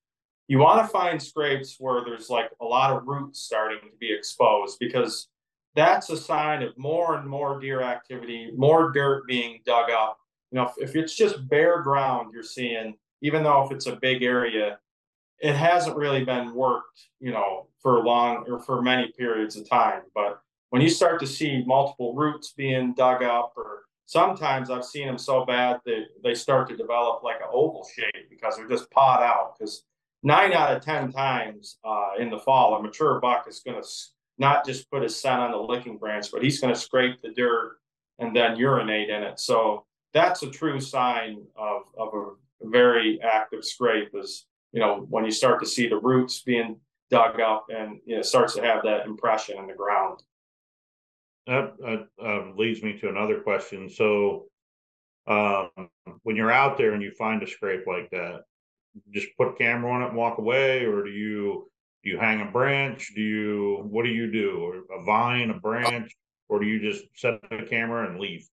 [0.48, 4.14] you want to find scrapes where there's like a lot of roots starting to be
[4.14, 5.30] exposed because
[5.76, 10.20] that's a sign of more and more deer activity, more dirt being dug up.
[10.52, 13.96] You know, if, if it's just bare ground you're seeing, even though if it's a
[13.96, 14.78] big area,
[15.46, 20.02] it hasn't really been worked, you know, for long or for many periods of time.
[20.16, 20.40] But
[20.72, 25.20] when you start to see multiple roots being dug up, or sometimes I've seen them
[25.20, 29.22] so bad that they start to develop like an oval shape because they're just pot
[29.22, 29.54] out.
[29.56, 29.84] Because
[30.24, 33.88] nine out of 10 times uh, in the fall, a mature buck is going to
[34.40, 37.34] not just put his scent on the licking branch, but he's going to scrape the
[37.34, 37.78] dirt
[38.18, 39.40] and then urinate in it.
[39.40, 45.24] So that's a true sign of, of a very active scrape is you know, when
[45.24, 46.76] you start to see the roots being
[47.10, 50.20] dug up and you know starts to have that impression in the ground.
[51.48, 53.90] That, that um, leads me to another question.
[53.90, 54.48] So,
[55.28, 55.70] um,
[56.24, 58.42] when you're out there and you find a scrape like that,
[59.12, 61.72] just put a camera on it and walk away, or do you
[62.04, 63.14] do you hang a branch?
[63.16, 64.84] Do you what do you do?
[64.92, 66.14] A vine, a branch,
[66.50, 68.46] or do you just set the camera and leave?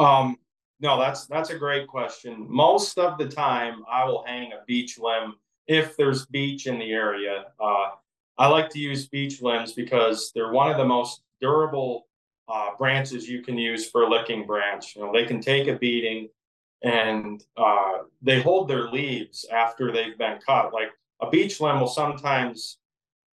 [0.00, 0.36] Um,
[0.80, 2.46] no, that's that's a great question.
[2.48, 5.34] Most of the time, I will hang a beech limb
[5.66, 7.46] if there's beech in the area.
[7.60, 7.90] Uh,
[8.38, 12.06] I like to use beech limbs because they're one of the most durable
[12.48, 14.94] uh, branches you can use for a licking branch.
[14.94, 16.28] You know, they can take a beating,
[16.82, 20.72] and uh, they hold their leaves after they've been cut.
[20.72, 22.78] Like a beech limb will sometimes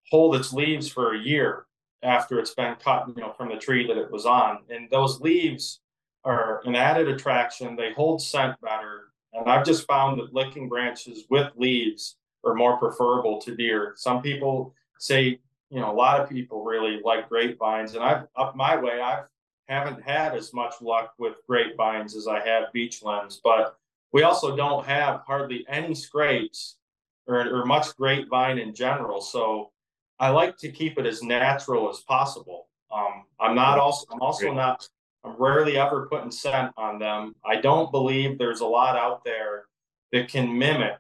[0.10, 1.66] hold its leaves for a year
[2.04, 5.20] after it's been cut, you know, from the tree that it was on, and those
[5.20, 5.81] leaves
[6.24, 7.76] are an added attraction.
[7.76, 9.12] They hold scent better.
[9.34, 13.94] And I've just found that licking branches with leaves are more preferable to deer.
[13.96, 17.96] Some people say, you know, a lot of people really like grapevines.
[17.96, 19.24] And I've up my way, I
[19.68, 23.78] haven't had as much luck with grapevines as I have beech limbs, but
[24.12, 26.78] we also don't have hardly any scrapes
[27.26, 29.22] or, or much grapevine in general.
[29.22, 29.72] So
[30.20, 32.68] I like to keep it as natural as possible.
[32.94, 34.88] Um, I'm not also I'm also not
[35.24, 37.36] I'm rarely ever putting scent on them.
[37.46, 39.66] I don't believe there's a lot out there
[40.12, 40.98] that can mimic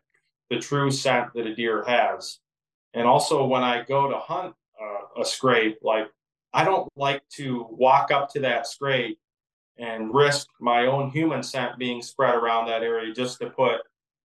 [0.49, 2.39] the true scent that a deer has.
[2.93, 6.07] And also, when I go to hunt uh, a scrape, like
[6.53, 9.17] I don't like to walk up to that scrape
[9.77, 13.81] and risk my own human scent being spread around that area just to put,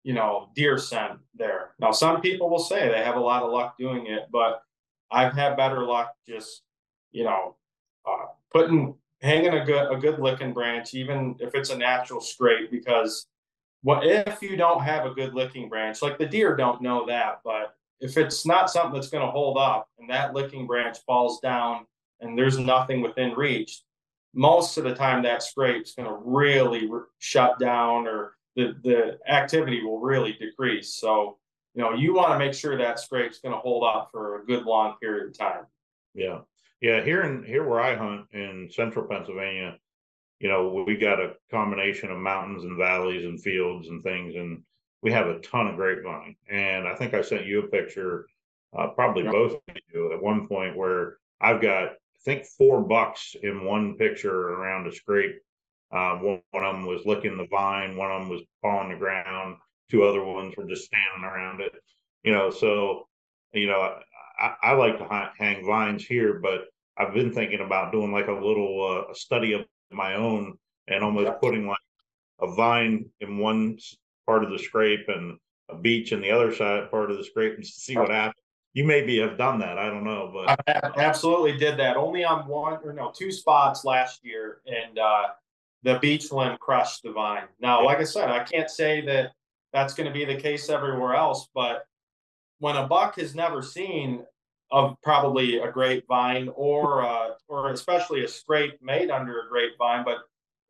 [0.05, 1.73] you know, deer scent there.
[1.81, 4.63] Now, some people will say they have a lot of luck doing it, but
[5.11, 6.63] I've had better luck just,
[7.11, 7.57] you know,
[8.09, 12.71] uh, putting hanging a good a good licking branch, even if it's a natural scrape,
[12.71, 13.27] because
[13.83, 16.03] what if you don't have a good licking branch?
[16.03, 19.57] Like the deer don't know that, but if it's not something that's going to hold
[19.57, 21.87] up and that licking branch falls down
[22.21, 23.83] and there's nothing within reach,
[24.35, 29.19] most of the time that scrape's going to really re- shut down or the, the
[29.29, 30.95] activity will really decrease.
[30.95, 31.39] So,
[31.75, 34.45] you know, you want to make sure that scrape's going to hold up for a
[34.45, 35.67] good long period of time.
[36.15, 36.41] Yeah.
[36.83, 39.79] Yeah, here in here where I hunt in central Pennsylvania,
[40.41, 44.65] you know, we got a combination of mountains and valleys and fields and things, and
[45.01, 46.35] we have a ton of grapevine.
[46.51, 48.27] And I think I sent you a picture,
[48.77, 53.37] uh, probably both of you, at one point where I've got I think four bucks
[53.41, 55.37] in one picture around a scrape.
[55.93, 58.97] Um, one, one, of them was licking the vine, one of them was pawing the
[58.97, 59.57] ground,
[59.89, 61.75] two other ones were just standing around it.
[62.25, 63.07] You know, so
[63.53, 63.99] you know,
[64.41, 68.33] I, I like to hang vines here, but I've been thinking about doing like a
[68.33, 71.79] little uh, study of my own and almost putting like
[72.41, 73.79] a vine in one
[74.27, 75.39] part of the scrape and
[75.71, 78.43] a beech in the other side part of the scrape and see what happens.
[78.75, 79.79] You maybe have done that.
[79.79, 83.85] I don't know, but I absolutely did that only on one or no two spots
[83.85, 85.27] last year, and uh,
[85.83, 87.45] the beech limb crushed the vine.
[87.61, 89.33] Now, like I said, I can't say that
[89.75, 91.87] that's going to be the case everywhere else, but
[92.61, 94.25] when a buck has never seen
[94.73, 100.19] of probably a grapevine or uh, or especially a scrape made under a grapevine, but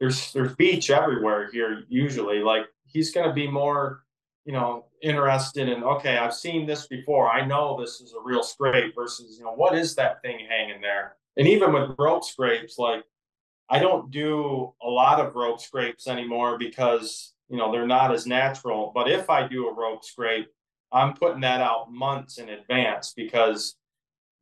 [0.01, 2.41] there's there's beech everywhere here usually.
[2.41, 4.03] Like he's going to be more,
[4.45, 7.31] you know, interested in okay, I've seen this before.
[7.31, 10.81] I know this is a real scrape versus you know what is that thing hanging
[10.81, 11.15] there.
[11.37, 13.05] And even with rope scrapes, like
[13.71, 18.27] I don't do a lot of rope scrapes anymore because you know they're not as
[18.27, 18.91] natural.
[18.93, 20.49] But if I do a rope scrape,
[20.91, 23.77] I'm putting that out months in advance because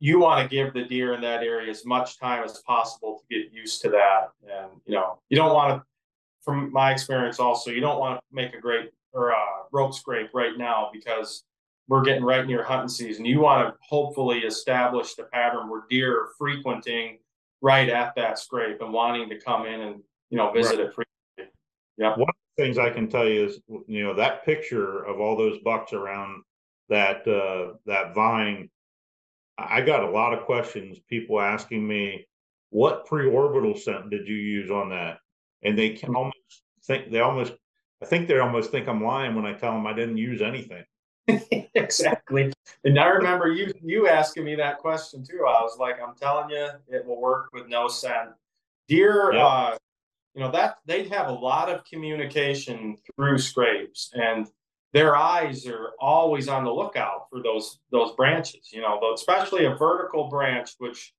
[0.01, 3.35] you want to give the deer in that area as much time as possible to
[3.35, 4.31] get used to that.
[4.43, 5.85] And you know, you don't want to,
[6.41, 10.31] from my experience, also, you don't want to make a great or a rope scrape
[10.33, 11.43] right now because
[11.87, 13.25] we're getting right near hunting season.
[13.25, 17.19] You want to hopefully establish the pattern where deer are frequenting
[17.61, 20.87] right at that scrape and wanting to come in and you know visit right.
[20.87, 21.53] it frequently.
[21.97, 22.17] Yeah.
[22.17, 25.37] One of the things I can tell you is, you know, that picture of all
[25.37, 26.41] those bucks around
[26.89, 28.70] that uh, that vine.
[29.69, 30.99] I got a lot of questions.
[31.09, 32.27] People asking me,
[32.69, 35.19] "What pre-orbital scent did you use on that?"
[35.63, 37.53] And they can almost think they almost,
[38.01, 40.83] I think they almost think I'm lying when I tell them I didn't use anything.
[41.75, 42.51] exactly.
[42.83, 45.45] And I remember you you asking me that question too.
[45.47, 48.31] I was like, I'm telling you, it will work with no scent.
[48.87, 49.41] Deer, yep.
[49.41, 49.77] uh,
[50.33, 54.47] you know that they have a lot of communication through scrapes and
[54.93, 59.75] their eyes are always on the lookout for those those branches you know especially a
[59.75, 61.13] vertical branch which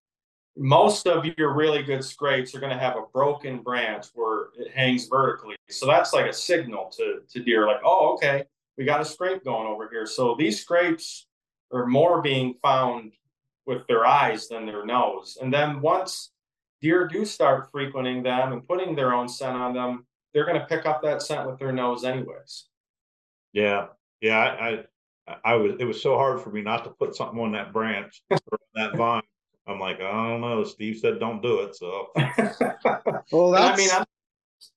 [0.56, 4.70] most of your really good scrapes are going to have a broken branch where it
[4.70, 5.56] hangs vertically.
[5.70, 8.44] So that's like a signal to to deer like oh okay
[8.76, 10.06] we got a scrape going over here.
[10.06, 11.26] So these scrapes
[11.72, 13.12] are more being found
[13.66, 15.38] with their eyes than their nose.
[15.40, 16.30] And then once
[16.80, 20.66] deer do start frequenting them and putting their own scent on them, they're going to
[20.66, 22.64] pick up that scent with their nose anyways.
[23.52, 23.86] Yeah,
[24.20, 24.38] yeah.
[24.38, 24.84] I,
[25.28, 25.72] I, I was.
[25.78, 28.96] It was so hard for me not to put something on that branch or that
[28.96, 29.22] vine.
[29.66, 30.64] I'm like, I don't know.
[30.64, 31.76] Steve said don't do it.
[31.76, 32.08] So,
[33.32, 33.74] well, that's...
[33.74, 34.04] I mean, I'm,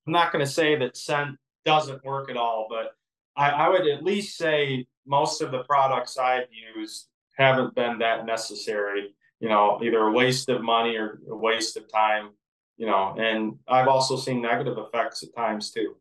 [0.06, 2.92] I'm not going to say that scent doesn't work at all, but
[3.36, 8.28] I, I would at least say most of the products I've used haven't been that
[8.28, 12.30] necessary you know, either a waste of money or a waste of time,
[12.78, 15.96] you know, and I've also seen negative effects at times too.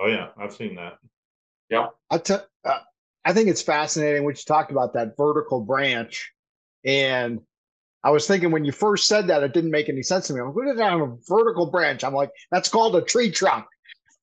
[0.00, 0.98] Oh yeah, I've seen that.
[1.70, 1.94] Yep.
[2.10, 2.78] I, t- uh,
[3.24, 6.32] I think it's fascinating what you talked about that vertical branch.
[6.84, 7.40] And
[8.04, 10.40] I was thinking when you first said that, it didn't make any sense to me.
[10.40, 12.04] I'm like, what is that on a vertical branch?
[12.04, 13.66] I'm like, that's called a tree trunk.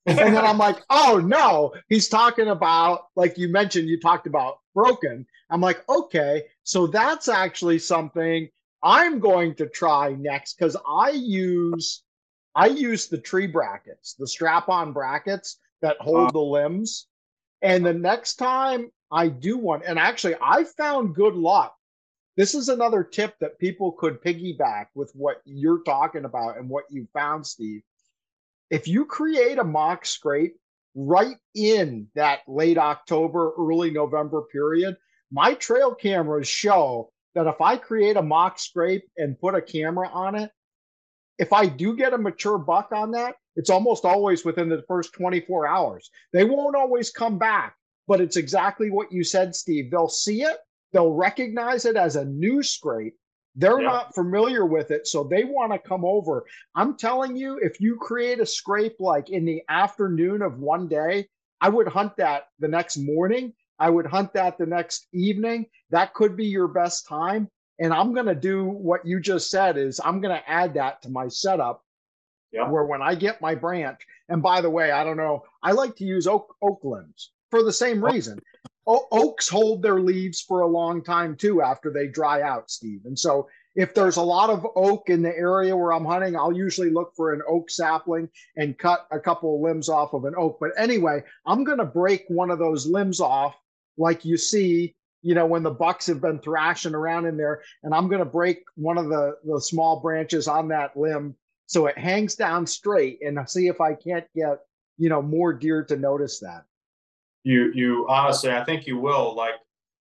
[0.06, 4.58] and then I'm like, oh no, he's talking about, like you mentioned, you talked about
[4.74, 5.26] broken.
[5.50, 8.48] I'm like, okay, so that's actually something
[8.82, 12.02] I'm going to try next because I use
[12.54, 17.06] I use the tree brackets, the strap-on brackets that hold uh, the limbs.
[17.62, 21.74] And the next time I do one, and actually I found good luck.
[22.36, 26.84] This is another tip that people could piggyback with what you're talking about and what
[26.90, 27.82] you found, Steve.
[28.70, 30.56] If you create a mock scrape
[30.94, 34.96] right in that late October, early November period,
[35.30, 40.08] my trail cameras show that if I create a mock scrape and put a camera
[40.08, 40.50] on it,
[41.38, 45.12] if I do get a mature buck on that, it's almost always within the first
[45.14, 46.10] 24 hours.
[46.32, 47.74] They won't always come back,
[48.06, 49.90] but it's exactly what you said, Steve.
[49.90, 50.58] They'll see it,
[50.92, 53.16] they'll recognize it as a new scrape.
[53.54, 53.88] They're yeah.
[53.88, 56.44] not familiar with it, so they want to come over.
[56.74, 61.28] I'm telling you, if you create a scrape like in the afternoon of one day,
[61.60, 65.66] I would hunt that the next morning I would hunt that the next evening.
[65.90, 67.48] That could be your best time.
[67.78, 71.02] And I'm going to do what you just said is I'm going to add that
[71.02, 71.82] to my setup
[72.52, 72.70] yep.
[72.70, 75.96] where when I get my branch, and by the way, I don't know, I like
[75.96, 78.10] to use oak, oak limbs for the same oh.
[78.10, 78.38] reason.
[78.86, 83.00] O- oaks hold their leaves for a long time too after they dry out, Steve.
[83.04, 86.52] And so if there's a lot of oak in the area where I'm hunting, I'll
[86.52, 90.34] usually look for an oak sapling and cut a couple of limbs off of an
[90.36, 90.58] oak.
[90.60, 93.54] But anyway, I'm going to break one of those limbs off,
[93.98, 97.94] like you see, you know, when the bucks have been thrashing around in there, and
[97.94, 101.34] I'm going to break one of the the small branches on that limb
[101.66, 104.60] so it hangs down straight, and see if I can't get
[104.98, 106.64] you know more deer to notice that.
[107.44, 109.54] You you honestly, I think you will like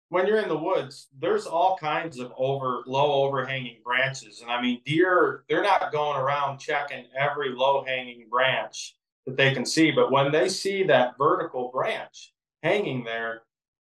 [0.09, 4.41] when you're in the woods, there's all kinds of over low overhanging branches.
[4.41, 8.95] And I mean, deer, they're not going around checking every low hanging branch
[9.25, 9.91] that they can see.
[9.91, 12.33] But when they see that vertical branch
[12.63, 13.43] hanging there,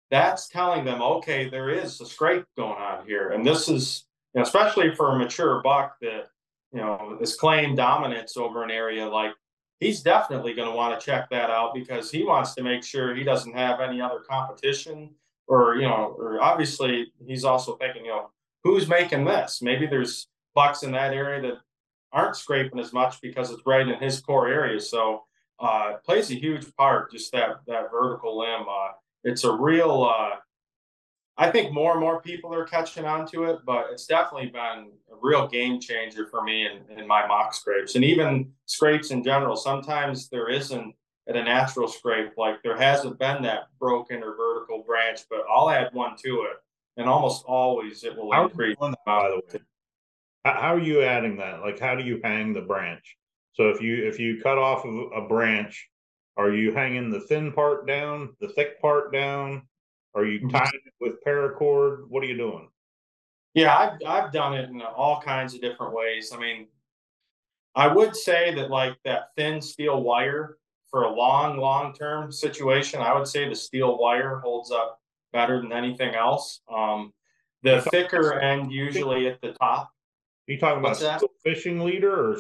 [0.10, 3.30] that's telling them, okay, there is a scrape going on here.
[3.30, 4.06] And this is,
[4.36, 6.28] especially for a mature buck that,
[6.76, 9.32] you know, is claim dominance over an area like
[9.80, 13.16] he's definitely going to want to check that out because he wants to make sure
[13.16, 15.10] he doesn't have any other competition
[15.48, 18.30] or you know, or obviously he's also thinking, you know,
[18.64, 19.62] who's making this?
[19.62, 21.60] Maybe there's bucks in that area that
[22.12, 24.80] aren't scraping as much because it's right in his core area.
[24.82, 25.24] So
[25.60, 28.66] uh, plays a huge part, just that that vertical limb.
[28.70, 28.92] Uh,
[29.24, 30.04] it's a real.
[30.04, 30.36] Uh,
[31.38, 34.92] I think more and more people are catching on to it, but it's definitely been
[35.12, 39.24] a real game changer for me in, in my mock scrapes and even scrapes in
[39.24, 39.58] general.
[39.58, 40.96] Sometimes there isn't
[41.28, 45.70] at a natural scrape, like there hasn't been that broken or vertical branch, but I'll
[45.70, 46.58] add one to it,
[46.98, 48.78] and almost always it will how increase.
[48.78, 49.62] By the way,
[50.46, 51.62] how are you adding that?
[51.62, 53.18] Like, how do you hang the branch?
[53.54, 55.90] So if you if you cut off a branch,
[56.38, 59.64] are you hanging the thin part down, the thick part down?
[60.16, 60.50] Are you mm-hmm.
[60.50, 62.08] tying it with paracord?
[62.08, 62.70] What are you doing?
[63.54, 66.32] Yeah, I've I've done it in all kinds of different ways.
[66.34, 66.68] I mean,
[67.76, 70.58] I would say that like that thin steel wire
[70.90, 75.00] for a long, long term situation, I would say the steel wire holds up
[75.34, 76.62] better than anything else.
[76.74, 77.14] Um,
[77.64, 79.92] the thicker end usually at the top.
[80.48, 82.40] Are you talking about steel fishing leader or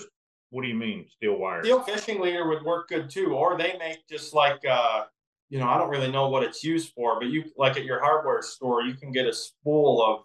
[0.52, 1.64] what do you mean steel wire?
[1.64, 3.34] Steel fishing leader would work good too.
[3.34, 5.06] Or they make just like uh,
[5.50, 8.00] you know, I don't really know what it's used for, but you like at your
[8.00, 10.24] hardware store, you can get a spool of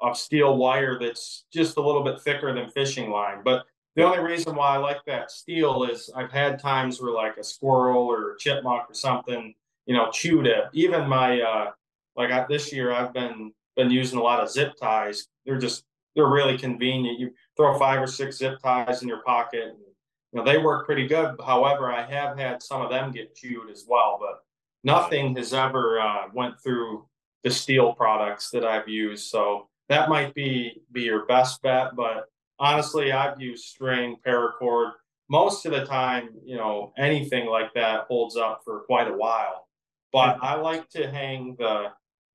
[0.00, 3.42] of steel wire that's just a little bit thicker than fishing line.
[3.44, 3.64] But
[3.96, 7.44] the only reason why I like that steel is I've had times where like a
[7.44, 9.54] squirrel or a chipmunk or something,
[9.86, 10.64] you know, chewed it.
[10.72, 11.70] Even my uh
[12.16, 15.26] like I, this year I've been been using a lot of zip ties.
[15.44, 17.18] They're just they're really convenient.
[17.18, 20.86] You throw five or six zip ties in your pocket and you know they work
[20.86, 21.34] pretty good.
[21.44, 24.44] However, I have had some of them get chewed as well, but
[24.84, 27.06] nothing has ever uh, went through
[27.44, 29.28] the steel products that I've used.
[29.28, 32.26] So that might be be your best bet, but
[32.58, 34.92] honestly, I've used string, paracord.
[35.28, 39.68] Most of the time, you know, anything like that holds up for quite a while.
[40.12, 41.88] But I like to hang the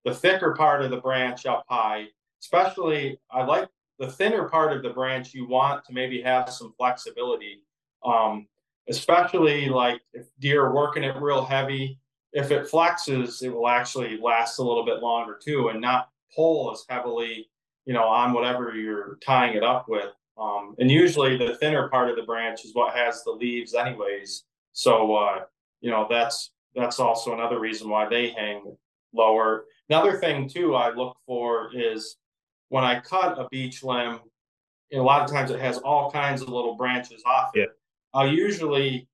[0.04, 2.08] the thicker part of the branch up high.
[2.42, 3.70] Especially, I like
[4.00, 5.34] the thinner part of the branch.
[5.34, 7.64] You want to maybe have some flexibility.
[8.04, 8.48] Um,
[8.88, 12.00] especially like if deer are working it real heavy.
[12.36, 16.72] If it flexes, it will actually last a little bit longer too, and not pull
[16.72, 17.50] as heavily
[17.86, 20.10] you know, on whatever you're tying it up with.
[20.38, 24.44] Um, and usually the thinner part of the branch is what has the leaves anyways.
[24.74, 25.42] So, uh,
[25.82, 28.76] you know, that's, that's also another reason why they hang
[29.14, 29.66] lower.
[29.90, 32.18] Another thing too, I look for is
[32.70, 34.20] when I cut a beech limb,
[34.92, 37.70] a lot of times it has all kinds of little branches off it.
[38.14, 39.08] I'll usually,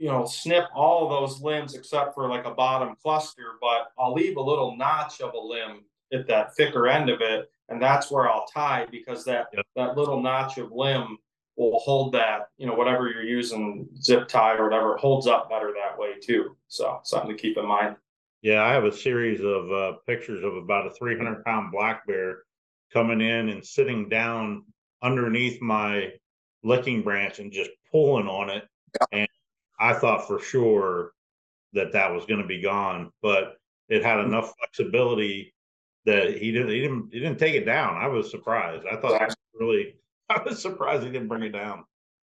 [0.00, 4.14] you know, snip all of those limbs except for like a bottom cluster, but I'll
[4.14, 8.10] leave a little notch of a limb at that thicker end of it and that's
[8.10, 9.64] where I'll tie because that yep.
[9.76, 11.16] that little notch of limb
[11.56, 15.48] will hold that you know whatever you're using zip tie or whatever it holds up
[15.48, 16.56] better that way too.
[16.68, 17.96] So something to keep in mind.
[18.42, 22.38] Yeah, I have a series of uh, pictures of about a 300 pound black bear
[22.92, 24.64] coming in and sitting down
[25.02, 26.12] underneath my
[26.64, 28.64] licking branch and just pulling on it.
[29.12, 29.28] And
[29.80, 31.12] I thought for sure
[31.72, 33.56] that that was going to be gone, but
[33.88, 34.26] it had mm.
[34.26, 35.54] enough flexibility
[36.04, 37.96] that he didn't he didn't he didn't take it down.
[37.96, 38.84] I was surprised.
[38.86, 39.96] I thought was really
[40.28, 41.84] I was surprised he didn't bring it down.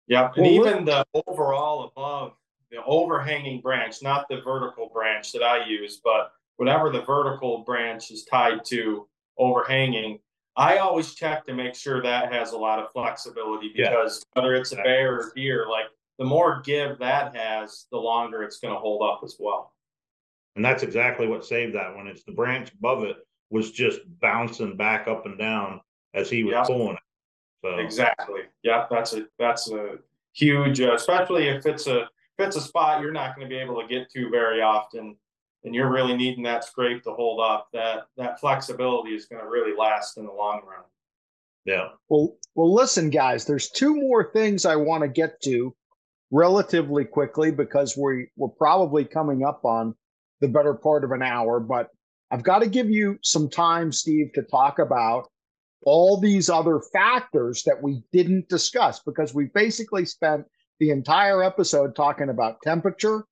[0.06, 2.32] Yeah, and well, even the overall above
[2.70, 8.10] the overhanging branch, not the vertical branch that I use, but whatever the vertical branch
[8.10, 10.18] is tied to overhanging,
[10.56, 14.42] I always check to make sure that has a lot of flexibility because yeah.
[14.42, 15.86] whether it's a bear or deer, like
[16.18, 19.72] the more give that has, the longer it's going to hold up as well.
[20.56, 22.06] And that's exactly what saved that one.
[22.06, 23.16] It's the branch above it
[23.50, 25.80] was just bouncing back up and down
[26.14, 26.66] as he was yep.
[26.66, 26.98] pulling it.
[27.64, 27.76] So.
[27.76, 28.42] Exactly.
[28.62, 29.96] Yeah, that's a that's a
[30.32, 33.58] huge, uh, especially if it's a if it's a spot you're not going to be
[33.58, 35.16] able to get to very often,
[35.64, 37.68] and you're really needing that scrape to hold up.
[37.72, 40.84] That that flexibility is going to really last in the long run.
[41.64, 41.88] Yeah.
[42.08, 43.46] Well, well, listen, guys.
[43.46, 45.74] There's two more things I want to get to
[46.30, 49.94] relatively quickly because we we're probably coming up on
[50.40, 51.60] the better part of an hour.
[51.60, 51.88] But
[52.30, 55.28] I've got to give you some time, Steve, to talk about
[55.84, 60.44] all these other factors that we didn't discuss because we basically spent
[60.80, 63.24] the entire episode talking about temperature,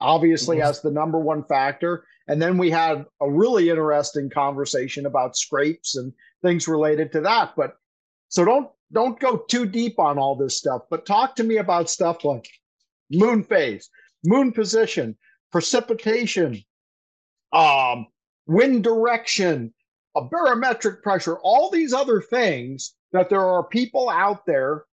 [0.00, 0.68] obviously mm-hmm.
[0.68, 2.04] as the number one factor.
[2.26, 7.52] And then we had a really interesting conversation about scrapes and things related to that.
[7.56, 7.76] But
[8.28, 11.90] so don't don't go too deep on all this stuff, but talk to me about
[11.90, 12.48] stuff like
[13.10, 13.90] moon phase,
[14.24, 15.16] moon position,
[15.52, 16.62] precipitation,
[17.52, 18.06] um,
[18.46, 19.72] wind direction,
[20.16, 24.84] a barometric pressure, all these other things that there are people out there,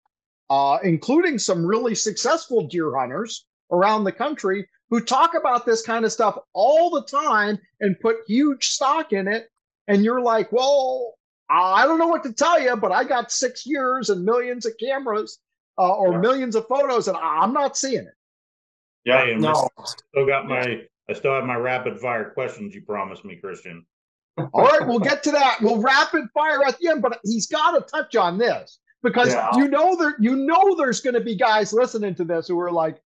[0.49, 6.05] uh, including some really successful deer hunters around the country, who talk about this kind
[6.05, 9.49] of stuff all the time and put huge stock in it.
[9.87, 11.15] And you're like, well,
[11.49, 14.73] I don't know what to tell you, but I got six years and millions of
[14.79, 15.39] cameras
[15.77, 16.19] uh, or yeah.
[16.19, 18.13] millions of photos, and I'm not seeing it.
[19.05, 19.69] Yeah, no.
[19.77, 23.85] I still got my I still have my rapid fire questions you promised me, Christian.
[24.37, 25.59] All right, we'll get to that.
[25.61, 29.55] We'll rapid fire at the end, but he's got to touch on this because yeah.
[29.55, 32.71] you know there you know there's going to be guys listening to this who are
[32.71, 33.01] like,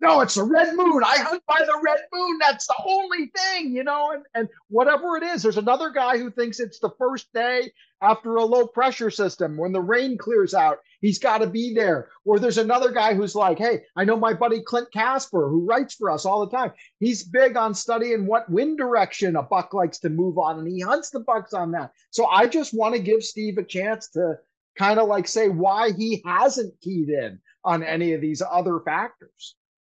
[0.00, 1.02] no, it's the red moon.
[1.04, 2.38] I hunt by the red moon.
[2.40, 5.42] That's the only thing, you know, and, and whatever it is.
[5.42, 7.72] There's another guy who thinks it's the first day
[8.02, 10.78] after a low pressure system when the rain clears out.
[11.00, 12.10] He's got to be there.
[12.24, 15.94] Or there's another guy who's like, hey, I know my buddy Clint Casper who writes
[15.94, 16.72] for us all the time.
[16.98, 20.80] He's big on studying what wind direction a buck likes to move on, and he
[20.80, 21.92] hunts the bucks on that.
[22.10, 24.38] So I just want to give Steve a chance to
[24.76, 29.54] kind of like say why he hasn't keyed in on any of these other factors.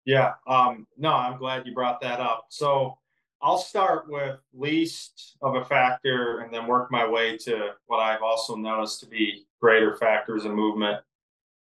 [0.07, 0.34] Yeah.
[0.46, 2.46] Um, no, I'm glad you brought that up.
[2.48, 2.96] So
[3.42, 8.22] I'll start with least of a factor and then work my way to what I've
[8.22, 11.00] also noticed to be greater factors of movement.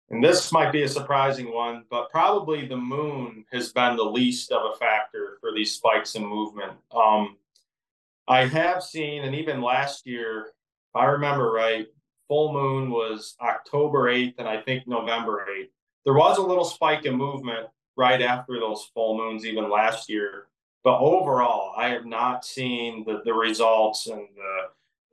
[0.09, 4.51] And this might be a surprising one, but probably the moon has been the least
[4.51, 6.73] of a factor for these spikes in movement.
[6.93, 7.37] Um,
[8.27, 11.87] I have seen, and even last year, if I remember right,
[12.27, 15.69] full moon was October 8th and I think November 8th.
[16.03, 17.67] There was a little spike in movement
[17.97, 20.47] right after those full moons, even last year.
[20.83, 24.61] But overall, I have not seen the, the results and the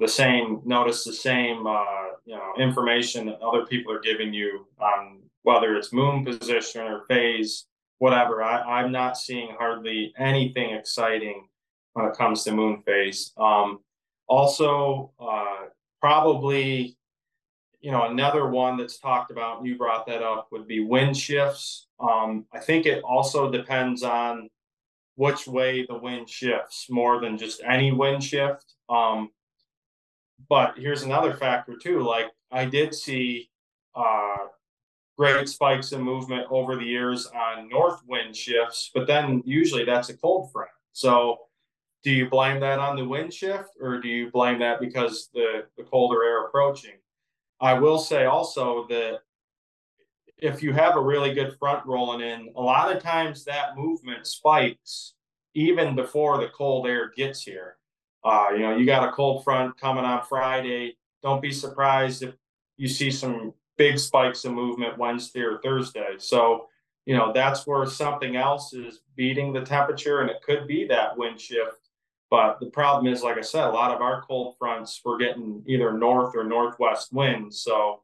[0.01, 4.67] the same notice the same uh, you know information that other people are giving you
[4.81, 7.67] on whether it's moon position or phase,
[7.99, 8.43] whatever.
[8.43, 11.49] I, I'm not seeing hardly anything exciting
[11.95, 13.33] when it comes to moon phase.
[13.37, 13.81] Um,
[14.29, 15.67] also, uh,
[16.01, 16.97] probably
[17.83, 21.17] you know, another one that's talked about, and you brought that up, would be wind
[21.17, 21.89] shifts.
[22.01, 24.49] Um, I think it also depends on
[25.17, 28.75] which way the wind shifts more than just any wind shift.
[28.89, 29.31] Um,
[30.49, 32.03] but here's another factor too.
[32.03, 33.51] Like I did see
[33.95, 34.37] uh,
[35.19, 40.09] great spikes in movement over the years on north wind shifts, but then usually that's
[40.09, 40.71] a cold front.
[40.93, 41.39] So
[42.03, 45.65] do you blame that on the wind shift or do you blame that because the,
[45.77, 46.95] the colder air approaching?
[47.63, 49.21] I will say also that
[50.37, 54.27] if you have a really good front rolling in, a lot of times that movement
[54.27, 55.15] spikes
[55.55, 57.77] even before the cold air gets here.
[58.25, 60.97] Uh, you know, you got a cold front coming on Friday.
[61.23, 62.35] Don't be surprised if
[62.77, 66.15] you see some big spikes of movement Wednesday or Thursday.
[66.19, 66.67] So,
[67.07, 71.17] you know, that's where something else is beating the temperature, and it could be that
[71.17, 71.82] wind shift
[72.33, 75.63] but the problem is, like I said, a lot of our cold fronts we're getting
[75.67, 77.61] either north or northwest winds.
[77.61, 78.01] So,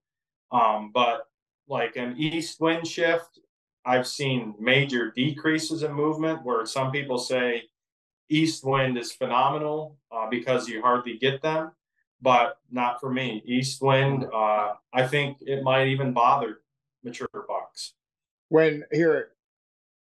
[0.52, 1.28] um, but
[1.66, 3.40] like an east wind shift,
[3.86, 7.62] I've seen major decreases in movement where some people say
[8.28, 11.72] east wind is phenomenal uh, because you hardly get them,
[12.20, 13.42] but not for me.
[13.46, 16.60] East wind, uh, I think it might even bother
[17.02, 17.94] mature bucks.
[18.50, 19.30] When here,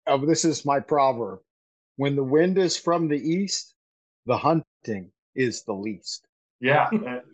[0.05, 1.39] oh, this is my proverb:
[1.95, 3.73] when the wind is from the east,
[4.25, 6.27] the hunting is the least.
[6.59, 6.89] Yeah,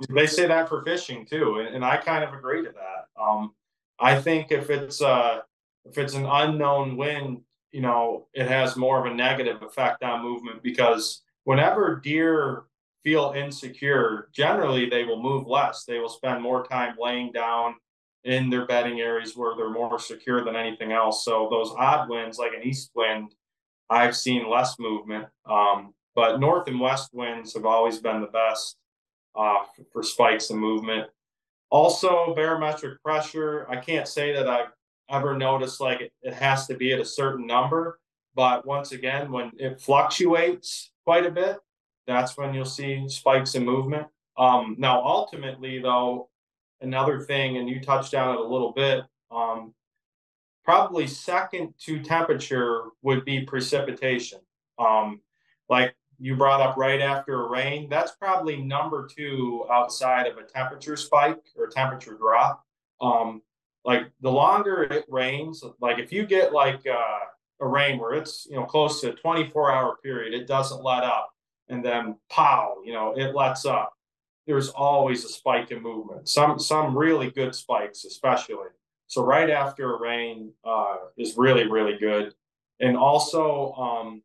[0.10, 3.22] they say that for fishing too, and, I kind of agree to that.
[3.22, 3.52] Um,
[4.00, 5.40] I think if it's uh,
[5.84, 10.24] if it's an unknown wind, you know, it has more of a negative effect on
[10.24, 12.64] movement because whenever deer
[13.04, 15.84] feel insecure, generally they will move less.
[15.84, 17.76] They will spend more time laying down
[18.24, 21.24] in their bedding areas where they're more secure than anything else.
[21.24, 23.34] So those odd winds, like an east wind,
[23.90, 25.28] I've seen less movement.
[25.46, 28.76] Um, but north and west winds have always been the best
[29.36, 29.60] uh,
[29.94, 31.08] for spikes and movement.
[31.70, 33.68] Also, barometric pressure.
[33.70, 34.72] I can't say that I've
[35.12, 38.00] ever noticed like it, it has to be at a certain number,
[38.34, 41.58] but once again, when it fluctuates quite a bit,
[42.08, 44.08] that's when you'll see spikes in movement.
[44.40, 46.30] Um, now, ultimately, though,
[46.82, 49.04] another thing, and you touched on it a little bit.
[49.30, 49.76] Um,
[50.66, 54.40] probably second to temperature would be precipitation.
[54.80, 55.22] Um,
[55.70, 60.44] like you brought up right after a rain, that's probably number two outside of a
[60.44, 62.64] temperature spike or temperature drop.
[63.02, 63.42] Um,
[63.86, 67.20] like the longer it rains, like if you get like uh,
[67.62, 71.04] a rain where it's you know close to a 24 hour period, it doesn't let
[71.04, 71.30] up,
[71.70, 73.94] and then pow, you know, it lets up.
[74.46, 76.28] There's always a spike in movement.
[76.28, 78.68] Some some really good spikes, especially.
[79.08, 82.34] So right after a rain uh, is really really good,
[82.80, 84.22] and also um,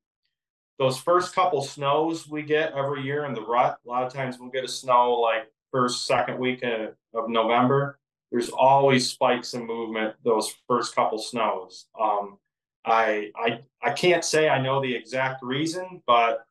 [0.82, 4.38] those first couple snows we get every year in the rut, a lot of times
[4.38, 7.98] we'll get a snow like first, second week of, of November.
[8.32, 11.86] There's always spikes in movement those first couple snows.
[12.00, 12.38] Um,
[12.84, 16.44] I, I I can't say I know the exact reason, but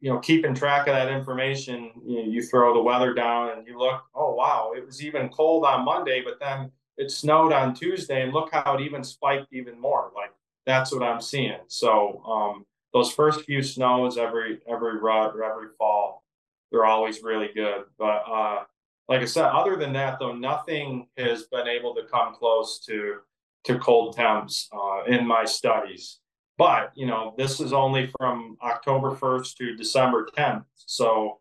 [0.00, 3.66] you know, keeping track of that information, you, know, you throw the weather down and
[3.66, 7.74] you look, oh wow, it was even cold on Monday, but then it snowed on
[7.74, 10.12] Tuesday, and look how it even spiked even more.
[10.14, 10.32] Like
[10.66, 11.58] that's what I'm seeing.
[11.66, 16.24] So um, those first few snows every every rut or every fall,
[16.70, 17.84] they're always really good.
[17.98, 18.64] But uh,
[19.08, 23.16] like I said, other than that, though, nothing has been able to come close to
[23.64, 26.18] to cold temps uh, in my studies.
[26.58, 31.40] But you know, this is only from October 1st to December 10th, so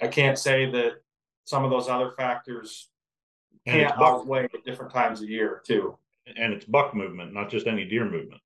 [0.00, 0.94] I can't say that
[1.44, 2.88] some of those other factors
[3.66, 5.96] can't outweigh at different times of year too.
[6.36, 8.41] And it's buck movement, not just any deer movement.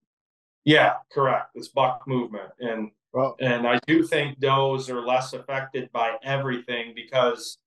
[0.67, 1.53] Yeah, correct.
[1.55, 6.93] It's buck movement, and well, and I do think does are less affected by everything
[6.95, 7.59] because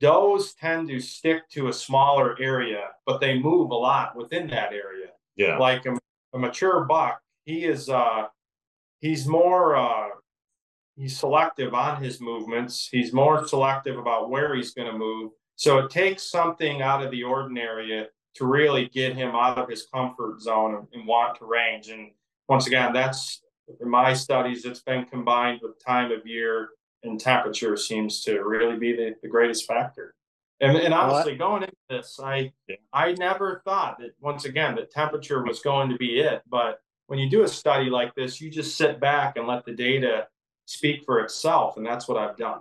[0.00, 4.72] does tend to stick to a smaller area, but they move a lot within that
[4.72, 5.10] area.
[5.36, 5.96] Yeah, like a,
[6.34, 8.26] a mature buck, he is uh
[9.00, 10.08] he's more uh
[10.96, 12.88] he's selective on his movements.
[12.90, 15.30] He's more selective about where he's going to move.
[15.54, 19.86] So it takes something out of the ordinary to really get him out of his
[19.86, 21.88] comfort zone and, and want to range.
[21.88, 22.10] And
[22.48, 23.42] once again, that's
[23.80, 26.70] in my studies, it's been combined with time of year
[27.02, 30.14] and temperature seems to really be the, the greatest factor.
[30.60, 32.52] And, and honestly, going into this, I
[32.92, 36.42] I never thought that once again that temperature was going to be it.
[36.48, 36.78] But
[37.08, 40.28] when you do a study like this, you just sit back and let the data
[40.66, 42.60] speak for itself, and that's what I've done.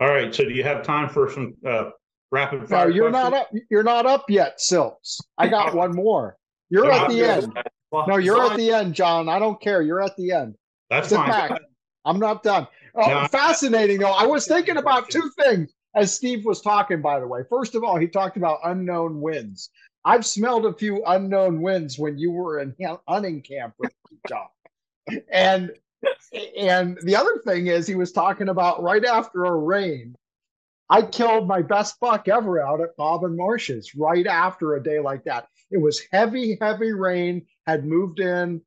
[0.00, 0.32] All right.
[0.32, 1.90] So, do you have time for some uh,
[2.30, 2.88] rapid fire?
[2.88, 3.32] No, you're questions?
[3.32, 3.50] not up.
[3.68, 5.20] You're not up yet, Silks.
[5.36, 6.36] I got one more.
[6.70, 7.52] You're at the end.
[8.06, 9.28] No, you're at the end, John.
[9.28, 9.82] I don't care.
[9.82, 10.56] You're at the end.
[10.90, 11.30] That's Sit fine.
[11.30, 11.60] Back.
[12.04, 12.66] I'm not done.
[12.94, 14.12] Oh, no, fascinating though.
[14.12, 17.00] I was thinking about two things as Steve was talking.
[17.00, 19.70] By the way, first of all, he talked about unknown winds.
[20.04, 22.74] I've smelled a few unknown winds when you were in
[23.08, 23.92] hunting camp with
[24.28, 24.48] John,
[25.32, 25.72] and
[26.58, 30.14] and the other thing is he was talking about right after a rain.
[30.90, 35.00] I killed my best buck ever out at Bob and Marshes right after a day
[35.00, 35.46] like that.
[35.70, 38.60] It was heavy, heavy rain, had moved in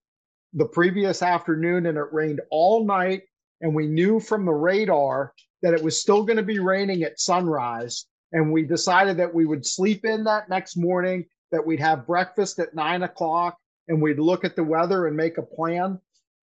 [0.53, 3.23] the previous afternoon, and it rained all night.
[3.61, 7.19] And we knew from the radar that it was still going to be raining at
[7.19, 8.05] sunrise.
[8.31, 12.59] And we decided that we would sleep in that next morning, that we'd have breakfast
[12.59, 13.57] at nine o'clock,
[13.87, 15.99] and we'd look at the weather and make a plan.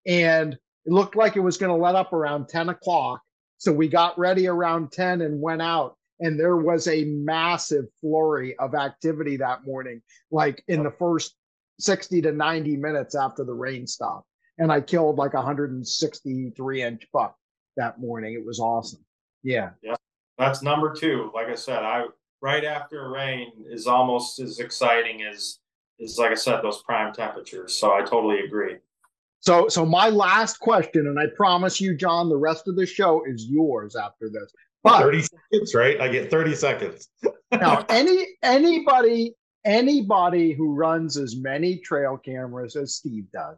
[0.06, 3.22] And it looked like it was going to let up around 10 o'clock.
[3.62, 8.58] So we got ready around 10 and went out and there was a massive flurry
[8.58, 10.02] of activity that morning
[10.32, 10.84] like in oh.
[10.86, 11.36] the first
[11.80, 14.26] 60 to 90 minutes after the rain stopped.
[14.58, 17.36] And i killed like a 163 inch buck
[17.78, 18.34] that morning.
[18.34, 19.06] It was awesome.
[19.44, 19.70] Yeah.
[19.84, 19.96] Yeah
[20.40, 21.30] that's number two.
[21.36, 22.06] Like i said i
[22.42, 25.60] right after rain is almost as exciting as
[26.00, 27.76] is like i said those prime temperatures.
[27.76, 28.78] So i totally agree
[29.42, 33.22] so so my last question and i promise you john the rest of the show
[33.26, 34.52] is yours after this
[34.84, 36.02] but 30 seconds, right?
[36.02, 37.08] I get 30 seconds.
[37.52, 43.58] now, any anybody anybody who runs as many trail cameras as Steve does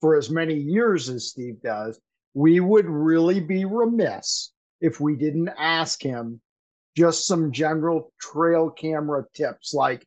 [0.00, 2.00] for as many years as Steve does,
[2.32, 6.40] we would really be remiss if we didn't ask him
[6.96, 10.06] just some general trail camera tips like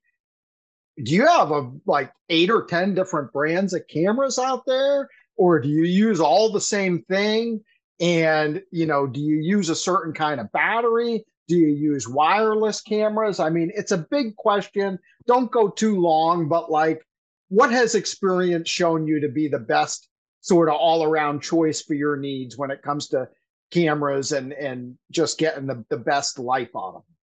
[1.04, 5.60] do you have a like 8 or 10 different brands of cameras out there or
[5.60, 7.64] do you use all the same thing
[8.00, 11.26] and, you know, do you use a certain kind of battery?
[11.48, 13.40] Do you use wireless cameras?
[13.40, 15.00] I mean, it's a big question.
[15.26, 17.04] Don't go too long, but like,
[17.50, 20.10] what has experience shown you to be the best
[20.42, 23.28] sort of all around choice for your needs when it comes to
[23.72, 27.17] cameras and and just getting the, the best life out of them?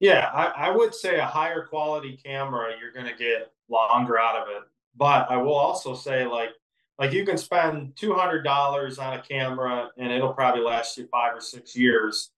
[0.00, 4.36] Yeah, I, I would say a higher quality camera, you're going to get longer out
[4.36, 4.62] of it.
[4.96, 6.50] But I will also say, like,
[6.98, 11.40] like you can spend $200 on a camera and it'll probably last you five or
[11.40, 12.30] six years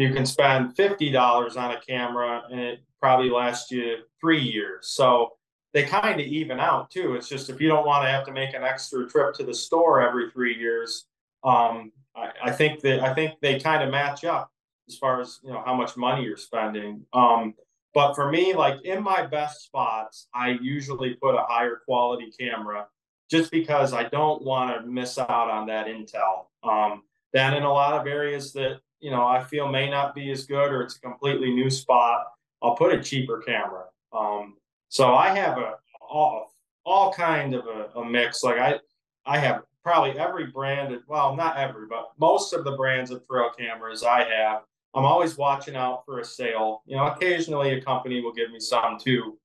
[0.00, 4.88] you can spend $50 on a camera and it probably lasts you three years.
[4.88, 5.32] So
[5.74, 7.14] they kind of even out too.
[7.14, 9.52] It's just if you don't want to have to make an extra trip to the
[9.52, 11.04] store every three years,
[11.44, 14.50] um, I, I, think that I think they kind of match up
[14.90, 17.04] as far as you know how much money you're spending.
[17.12, 17.54] Um,
[17.94, 22.86] but for me, like in my best spots, I usually put a higher quality camera
[23.30, 26.46] just because I don't want to miss out on that intel.
[26.62, 30.30] Um, then in a lot of areas that you know I feel may not be
[30.30, 32.26] as good or it's a completely new spot,
[32.62, 33.84] I'll put a cheaper camera.
[34.12, 34.56] Um,
[34.88, 36.52] so I have a all
[36.84, 38.42] all kind of a, a, mix.
[38.42, 38.80] Like I
[39.24, 40.98] I have probably every brand.
[41.06, 44.62] Well, not every, but most of the brands of trail cameras I have.
[44.94, 46.82] I'm always watching out for a sale.
[46.86, 49.38] You know, occasionally a company will give me some too,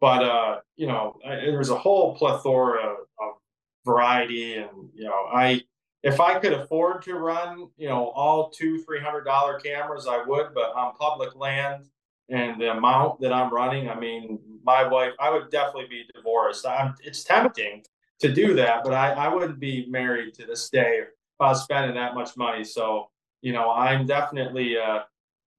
[0.00, 3.34] but uh, you know, there's a whole plethora of
[3.84, 5.62] variety, and you know, I
[6.02, 10.22] if I could afford to run, you know, all two three hundred dollar cameras, I
[10.24, 10.54] would.
[10.54, 11.86] But on public land
[12.28, 16.66] and the amount that I'm running, I mean, my wife, I would definitely be divorced.
[16.66, 17.84] I'm, it's tempting
[18.20, 21.08] to do that, but I, I wouldn't be married to this day if
[21.40, 22.64] I was spending that much money.
[22.64, 23.08] So,
[23.42, 25.00] you know, I'm definitely uh,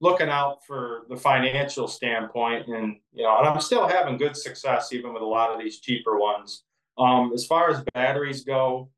[0.00, 4.92] looking out for the financial standpoint, and you know, and I'm still having good success
[4.92, 6.64] even with a lot of these cheaper ones.
[6.98, 8.90] Um, as far as batteries go,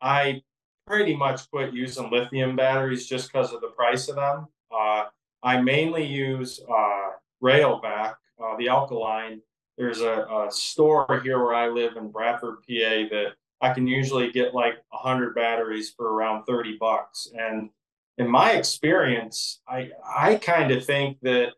[0.00, 0.42] I
[0.86, 4.48] pretty much quit using lithium batteries just because of the price of them.
[4.70, 5.04] Uh,
[5.42, 7.10] I mainly use uh,
[7.42, 9.40] Rayovac, uh, the alkaline.
[9.76, 14.30] There's a, a, store here where I live in Bradford, PA, that I can usually
[14.30, 17.28] get like 100 batteries for around 30 bucks.
[17.36, 17.70] And
[18.18, 21.52] in my experience, I I kind of think that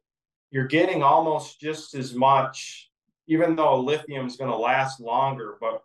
[0.50, 2.90] you're getting almost just as much,
[3.26, 5.56] even though lithium is going to last longer.
[5.60, 5.82] But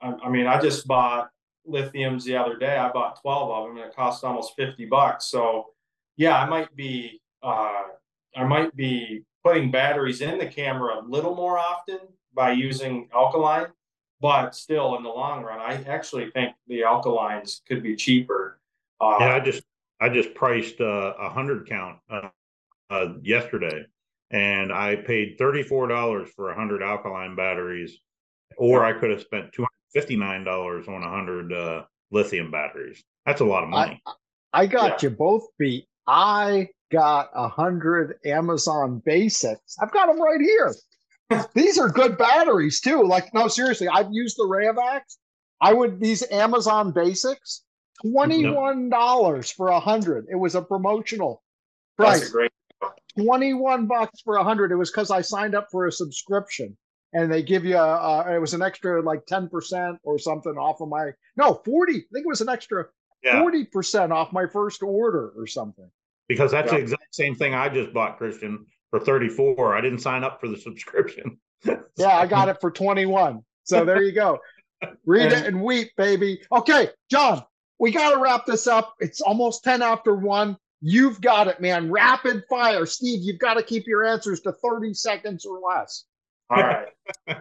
[0.00, 1.30] I, I mean, I just bought
[1.68, 2.76] lithiums the other day.
[2.76, 5.26] I bought 12 of them and it cost almost 50 bucks.
[5.26, 5.66] So
[6.16, 7.82] yeah, I might be uh,
[8.36, 12.00] I might be putting batteries in the camera a little more often
[12.34, 13.66] by using alkaline,
[14.20, 18.60] but still in the long run, I actually think the alkalines could be cheaper.
[19.00, 19.62] Uh, yeah, I just
[20.00, 22.28] I just priced uh, a hundred count uh,
[22.90, 23.84] uh, yesterday,
[24.30, 27.98] and I paid thirty four dollars for a hundred alkaline batteries,
[28.56, 32.50] or I could have spent two hundred fifty nine dollars on a hundred uh, lithium
[32.50, 33.02] batteries.
[33.26, 34.00] That's a lot of money.
[34.06, 34.12] I,
[34.52, 35.10] I got yeah.
[35.10, 35.86] you both beat.
[36.06, 39.76] I got a hundred Amazon Basics.
[39.80, 40.74] I've got them right here.
[41.54, 43.02] these are good batteries too.
[43.04, 45.16] Like, no, seriously, I've used the Rayovacs.
[45.60, 47.64] I would these Amazon Basics,
[48.02, 50.26] twenty-one dollars for a hundred.
[50.30, 51.42] It was a promotional
[51.96, 52.30] price.
[52.30, 52.50] Great...
[53.18, 54.72] Twenty-one bucks for a hundred.
[54.72, 56.76] It was because I signed up for a subscription,
[57.12, 60.80] and they give you a, it was an extra like ten percent or something off
[60.80, 61.96] of my no forty.
[61.96, 62.86] I think it was an extra
[63.24, 63.64] forty yeah.
[63.72, 65.90] percent off my first order or something
[66.28, 69.76] because that's the exact same thing I just bought, Christian, for 34.
[69.76, 71.38] I didn't sign up for the subscription.
[71.96, 73.42] yeah, I got it for 21.
[73.64, 74.38] So there you go.
[75.04, 76.40] Read it and weep, baby.
[76.52, 77.42] Okay, John,
[77.78, 78.94] we got to wrap this up.
[79.00, 80.56] It's almost 10 after one.
[80.80, 81.90] You've got it, man.
[81.90, 82.86] Rapid fire.
[82.86, 86.04] Steve, you've got to keep your answers to 30 seconds or less.
[86.50, 86.88] All right.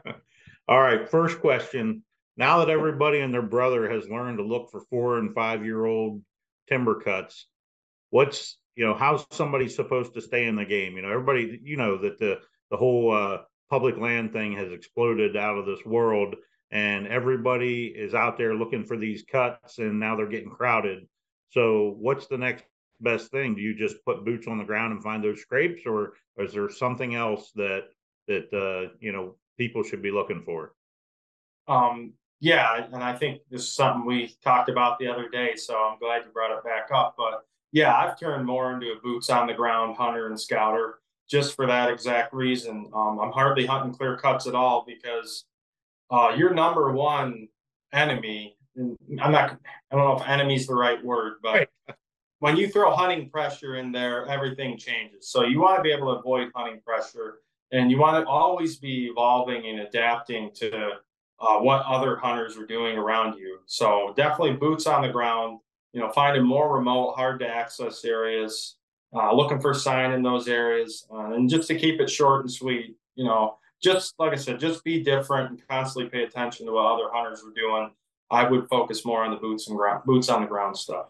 [0.67, 1.07] All right.
[1.09, 2.03] First question.
[2.35, 5.85] Now that everybody and their brother has learned to look for four and five year
[5.85, 6.21] old
[6.67, 7.47] timber cuts,
[8.09, 11.75] what's you know how's somebody supposed to stay in the game you know everybody you
[11.77, 12.39] know that the
[12.71, 16.35] the whole uh, public land thing has exploded out of this world
[16.71, 21.07] and everybody is out there looking for these cuts and now they're getting crowded.
[21.49, 22.65] So what's the next
[22.99, 23.55] best thing?
[23.55, 26.69] Do you just put boots on the ground and find those scrapes or, is there
[26.69, 27.85] something else that
[28.27, 30.75] that uh, you know people should be looking for?
[31.67, 35.75] Um yeah and i think this is something we talked about the other day so
[35.75, 39.29] i'm glad you brought it back up but yeah, I've turned more into a boots
[39.29, 40.99] on the ground hunter and scouter
[41.29, 42.89] just for that exact reason.
[42.93, 45.45] Um, I'm hardly hunting clear cuts at all because
[46.09, 47.47] uh, your number one
[47.93, 49.57] enemy, I'm not,
[49.91, 51.69] I don't know if enemy is the right word, but right.
[52.39, 55.29] when you throw hunting pressure in there, everything changes.
[55.29, 57.39] So you want to be able to avoid hunting pressure
[57.71, 60.91] and you want to always be evolving and adapting to
[61.39, 63.59] uh, what other hunters are doing around you.
[63.65, 65.59] So definitely boots on the ground
[65.97, 68.75] you know, finding more remote, hard to access areas,
[69.15, 72.51] uh, looking for sign in those areas, uh, and just to keep it short and
[72.51, 76.73] sweet, you know, just like I said, just be different and constantly pay attention to
[76.73, 77.91] what other hunters are doing.
[78.29, 81.07] I would focus more on the boots and ground, boots on the ground stuff.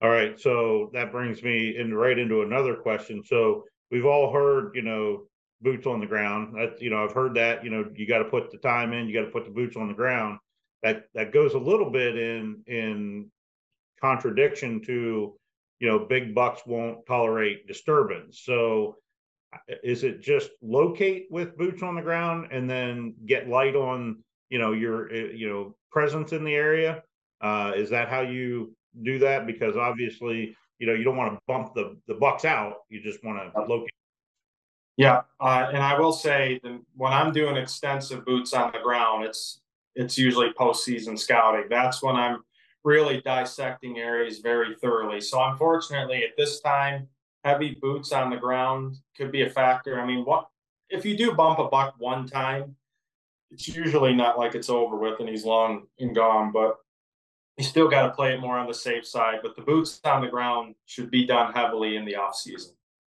[0.00, 3.22] All right, so that brings me in right into another question.
[3.24, 5.24] So we've all heard, you know,
[5.60, 6.56] boots on the ground.
[6.80, 7.64] You know, I've heard that.
[7.64, 9.06] You know, you got to put the time in.
[9.06, 10.38] You got to put the boots on the ground.
[10.82, 13.30] That that goes a little bit in in
[14.00, 15.36] contradiction to
[15.82, 18.40] you know, big bucks won't tolerate disturbance.
[18.44, 18.98] So
[19.82, 24.58] is it just locate with boots on the ground and then get light on, you
[24.58, 27.02] know, your, eh, you know, presence in the area?
[27.40, 29.46] Uh, is that how you do that?
[29.46, 32.78] Because obviously, you know, you don't want to bump the, the bucks out.
[32.88, 33.90] You just want to locate.
[34.96, 35.22] Yeah.
[35.40, 39.60] Uh, and I will say that when I'm doing extensive boots on the ground, it's,
[39.94, 41.64] it's usually postseason scouting.
[41.68, 42.42] That's when I'm
[42.84, 45.20] really dissecting areas very thoroughly.
[45.20, 47.08] So unfortunately, at this time,
[47.44, 50.00] heavy boots on the ground could be a factor.
[50.00, 50.48] I mean, what
[50.90, 52.76] if you do bump a buck one time?
[53.50, 56.76] It's usually not like it's over with and he's long and gone, but
[57.58, 59.40] you still got to play it more on the safe side.
[59.42, 62.72] But the boots on the ground should be done heavily in the off season.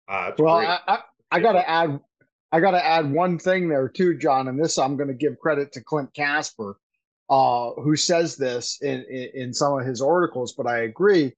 [0.08, 1.00] Uh, well, I, I,
[1.32, 2.00] I got to add,
[2.52, 4.48] I got to add one thing there too, John.
[4.48, 6.78] And this I'm going to give credit to Clint Casper
[7.30, 11.34] uh, who says this in, in, in some of his articles, but I agree.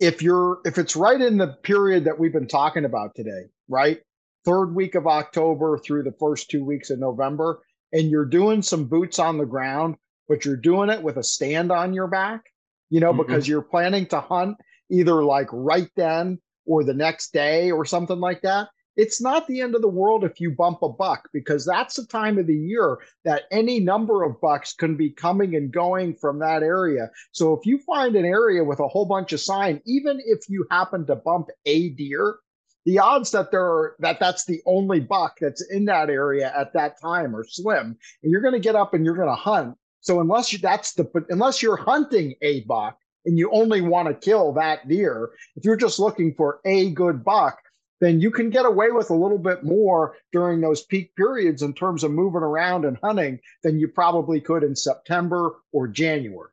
[0.00, 4.00] If you're if it's right in the period that we've been talking about today, right?
[4.44, 7.60] Third week of October through the first two weeks of November,
[7.92, 9.96] and you're doing some boots on the ground,
[10.28, 12.42] but you're doing it with a stand on your back,
[12.88, 13.22] you know, mm-hmm.
[13.22, 14.56] because you're planning to hunt
[14.90, 18.68] either like right then or the next day or something like that
[19.00, 22.04] it's not the end of the world if you bump a buck because that's the
[22.04, 26.38] time of the year that any number of bucks can be coming and going from
[26.38, 27.10] that area.
[27.32, 30.66] So if you find an area with a whole bunch of sign, even if you
[30.70, 32.40] happen to bump a deer,
[32.84, 36.74] the odds that there are that that's the only buck that's in that area at
[36.74, 37.96] that time are slim.
[38.22, 39.78] And you're going to get up and you're going to hunt.
[40.00, 44.14] So unless you, that's the unless you're hunting a buck and you only want to
[44.14, 47.58] kill that deer, if you're just looking for a good buck,
[48.00, 51.72] then you can get away with a little bit more during those peak periods in
[51.74, 56.50] terms of moving around and hunting than you probably could in September or January.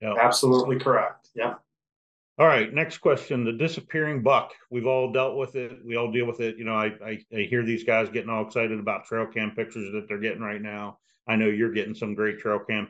[0.00, 0.14] Yeah.
[0.20, 1.28] Absolutely correct.
[1.34, 1.54] Yeah.
[2.38, 2.72] All right.
[2.72, 3.44] Next question.
[3.44, 4.52] The disappearing buck.
[4.70, 5.78] We've all dealt with it.
[5.84, 6.58] We all deal with it.
[6.58, 9.92] You know, I, I, I hear these guys getting all excited about trail cam pictures
[9.92, 10.98] that they're getting right now.
[11.28, 12.88] I know you're getting some great trail cam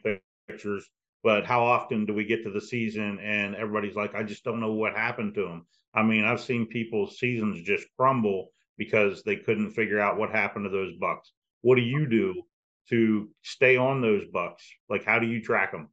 [0.48, 0.88] pictures,
[1.24, 4.60] but how often do we get to the season and everybody's like, I just don't
[4.60, 5.66] know what happened to them?
[5.94, 10.66] I mean, I've seen people's seasons just crumble because they couldn't figure out what happened
[10.66, 11.32] to those bucks.
[11.62, 12.42] What do you do
[12.90, 14.68] to stay on those bucks?
[14.90, 15.88] Like, how do you track them?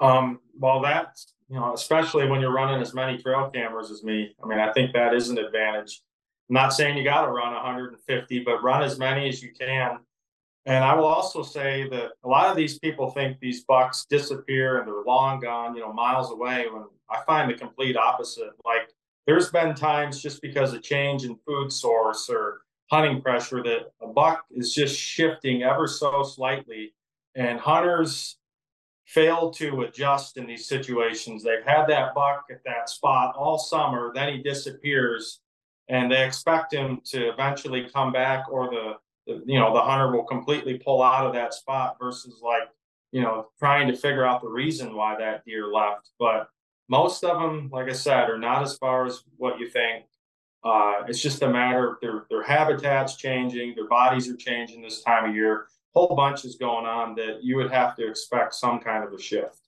[0.00, 4.34] Um, well, that's you know, especially when you're running as many trail cameras as me.
[4.42, 6.02] I mean, I think that is an advantage.
[6.48, 9.98] I'm not saying you got to run 150, but run as many as you can
[10.68, 14.78] and I will also say that a lot of these people think these bucks disappear
[14.78, 16.66] and they're long gone, you know, miles away.
[16.70, 18.50] When I find the complete opposite.
[18.66, 18.90] Like
[19.26, 22.60] there's been times just because of change in food source or
[22.90, 26.92] hunting pressure that a buck is just shifting ever so slightly,
[27.34, 28.36] and hunters
[29.06, 31.42] fail to adjust in these situations.
[31.42, 35.40] They've had that buck at that spot all summer, then he disappears,
[35.88, 38.96] and they expect him to eventually come back or the
[39.46, 42.68] you know the hunter will completely pull out of that spot versus like
[43.12, 46.10] you know trying to figure out the reason why that deer left.
[46.18, 46.48] But
[46.88, 50.04] most of them like i said are not as far as what you think.
[50.64, 55.02] Uh, it's just a matter of their their habitats changing their bodies are changing this
[55.02, 55.66] time of year.
[55.94, 59.20] Whole bunch is going on that you would have to expect some kind of a
[59.20, 59.60] shift.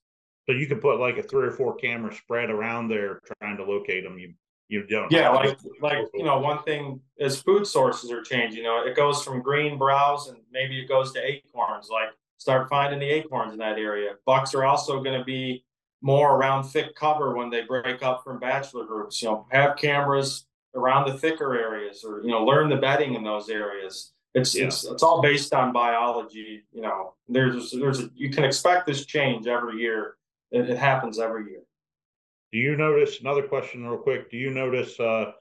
[0.46, 3.64] So you could put like a three or four camera spread around there trying to
[3.64, 4.34] locate them you
[4.70, 5.10] you don't.
[5.10, 8.58] Yeah, like like you know, one thing is food sources are changing.
[8.58, 11.88] You know, it goes from green browse and maybe it goes to acorns.
[11.90, 14.12] Like start finding the acorns in that area.
[14.24, 15.64] Bucks are also going to be
[16.02, 19.20] more around thick cover when they break up from bachelor groups.
[19.20, 20.46] You know, have cameras
[20.76, 24.12] around the thicker areas, or you know, learn the bedding in those areas.
[24.36, 24.66] It's yeah.
[24.66, 26.62] it's it's all based on biology.
[26.72, 30.14] You know, there's there's a, you can expect this change every year.
[30.52, 31.62] It, it happens every year.
[32.52, 34.30] Do you notice another question, real quick?
[34.30, 35.32] Do you notice uh,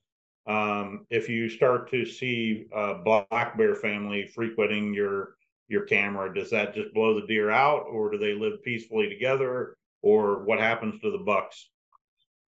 [0.45, 5.35] um, if you start to see a black bear family frequenting your
[5.67, 9.77] your camera, does that just blow the deer out, or do they live peacefully together,
[10.01, 11.69] or what happens to the bucks?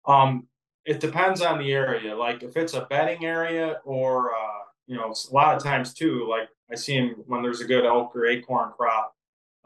[0.05, 0.47] Um,
[0.85, 2.15] it depends on the area.
[2.15, 6.27] Like if it's a bedding area, or uh, you know, a lot of times too.
[6.29, 9.13] Like I see them when there's a good elk or acorn crop.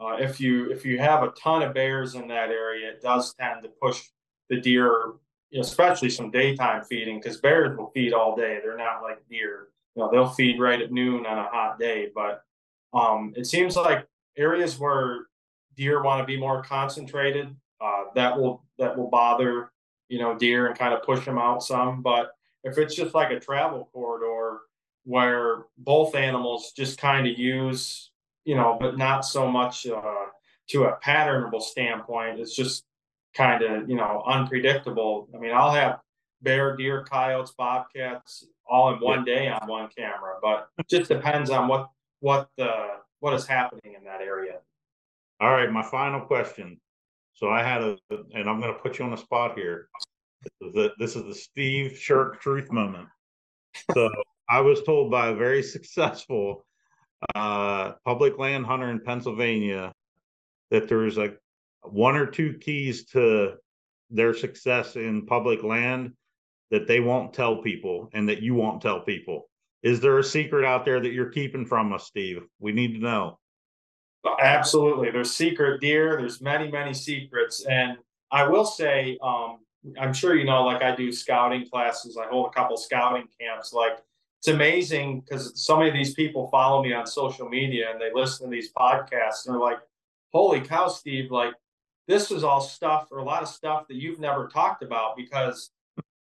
[0.00, 3.34] Uh, if you if you have a ton of bears in that area, it does
[3.34, 4.02] tend to push
[4.50, 5.12] the deer,
[5.58, 8.58] especially some daytime feeding, because bears will feed all day.
[8.62, 9.68] They're not like deer.
[9.94, 12.10] You know, they'll feed right at noon on a hot day.
[12.14, 12.42] But
[12.92, 15.26] um, it seems like areas where
[15.76, 19.70] deer want to be more concentrated, uh, that will that will bother
[20.08, 22.02] you know deer and kind of push them out some.
[22.02, 22.32] But
[22.64, 24.58] if it's just like a travel corridor
[25.04, 28.10] where both animals just kind of use,
[28.44, 30.26] you know, but not so much uh,
[30.68, 32.84] to a patternable standpoint, it's just
[33.34, 35.28] kind of you know unpredictable.
[35.34, 36.00] I mean, I'll have
[36.42, 41.68] bear, deer, coyotes, bobcats all in one day on one camera, but just depends on
[41.68, 42.72] what what the
[43.20, 44.58] what is happening in that area.
[45.40, 46.78] All right, my final question.
[47.34, 47.96] So I had a,
[48.34, 49.88] and I'm going to put you on the spot here.
[50.42, 53.08] This is the, this is the Steve Sherk truth moment.
[53.94, 54.10] So
[54.48, 56.66] I was told by a very successful
[57.34, 59.92] uh, public land hunter in Pennsylvania
[60.70, 61.38] that there's like
[61.82, 63.54] one or two keys to
[64.10, 66.12] their success in public land
[66.70, 69.48] that they won't tell people and that you won't tell people.
[69.82, 72.42] Is there a secret out there that you're keeping from us, Steve?
[72.58, 73.38] We need to know.
[74.40, 75.10] Absolutely.
[75.10, 76.16] There's secret deer.
[76.18, 77.64] There's many, many secrets.
[77.64, 77.96] And
[78.30, 79.58] I will say, um,
[79.98, 82.18] I'm sure you know, like I do scouting classes.
[82.22, 83.72] I hold a couple scouting camps.
[83.72, 83.98] Like
[84.38, 88.10] it's amazing because so many of these people follow me on social media and they
[88.14, 89.78] listen to these podcasts and they're like,
[90.32, 91.54] holy cow, Steve, like
[92.08, 95.70] this is all stuff or a lot of stuff that you've never talked about because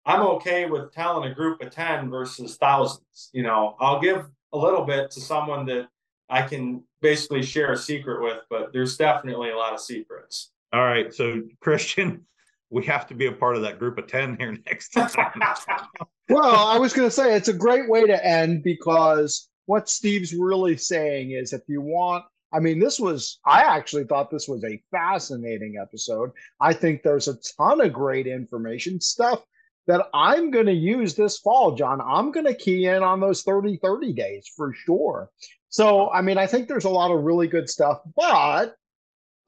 [0.06, 3.30] I'm okay with telling a group of 10 versus thousands.
[3.34, 5.88] You know, I'll give a little bit to someone that
[6.30, 10.52] I can basically share a secret with, but there's definitely a lot of secrets.
[10.74, 11.14] All right.
[11.14, 12.26] So, Christian,
[12.70, 15.10] we have to be a part of that group of 10 here next time.
[16.30, 20.34] well, I was going to say it's a great way to end because what Steve's
[20.34, 24.64] really saying is if you want I mean, this was, I actually thought this was
[24.64, 26.32] a fascinating episode.
[26.62, 29.44] I think there's a ton of great information, stuff
[29.88, 32.00] that I'm going to use this fall, John.
[32.00, 35.30] I'm going to key in on those 30 30 days for sure.
[35.68, 38.00] So, I mean, I think there's a lot of really good stuff.
[38.16, 38.76] But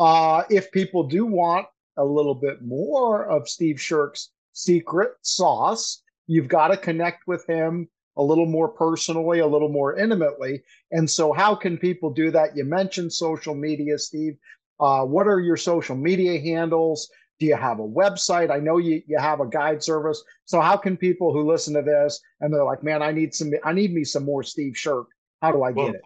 [0.02, 6.50] uh, if people do want a little bit more of Steve Sherk's secret sauce, you've
[6.50, 7.88] got to connect with him
[8.18, 10.64] a little more personally, a little more intimately.
[10.92, 12.58] And so, how can people do that?
[12.58, 14.38] You mentioned social media, Steve.
[14.80, 17.10] Uh, what are your social media handles?
[17.40, 18.52] Do you have a website?
[18.52, 20.24] I know you, you have a guide service.
[20.46, 23.52] So how can people who listen to this and they're like, man, I need some,
[23.64, 25.06] I need me some more Steve Sherk.
[25.42, 26.02] How do I well, get it?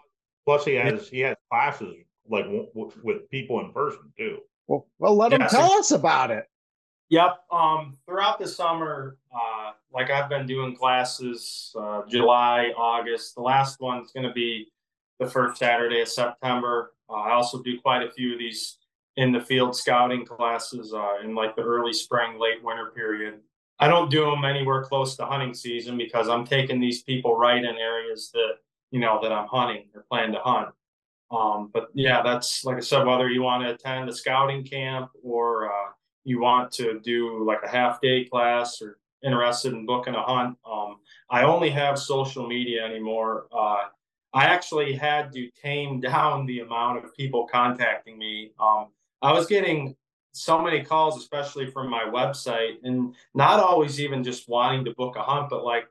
[0.46, 1.96] Plus he has, he has classes
[2.30, 4.40] like w- w- with people in person too.
[4.68, 6.46] Well, well, let yeah, him tell so, us about it.
[7.12, 7.40] Yep.
[7.52, 13.36] Um, throughout the summer, uh, like I've been doing classes, uh, July, August.
[13.36, 14.72] The last one's going to be
[15.20, 16.94] the first Saturday of September.
[17.10, 18.78] Uh, I also do quite a few of these
[19.18, 23.42] in the field scouting classes uh, in like the early spring, late winter period.
[23.78, 27.62] I don't do them anywhere close to hunting season because I'm taking these people right
[27.62, 28.54] in areas that
[28.92, 30.70] you know that I'm hunting or plan to hunt.
[31.30, 35.10] Um, but yeah, that's like I said, whether you want to attend a scouting camp
[35.22, 35.92] or uh,
[36.24, 40.58] you want to do like a half day class or interested in booking a hunt,
[40.70, 40.98] um,
[41.30, 43.48] I only have social media anymore.
[43.52, 43.78] Uh,
[44.34, 48.52] I actually had to tame down the amount of people contacting me.
[48.60, 48.88] Um,
[49.22, 49.96] I was getting
[50.34, 55.16] so many calls, especially from my website, and not always even just wanting to book
[55.18, 55.86] a hunt, but like,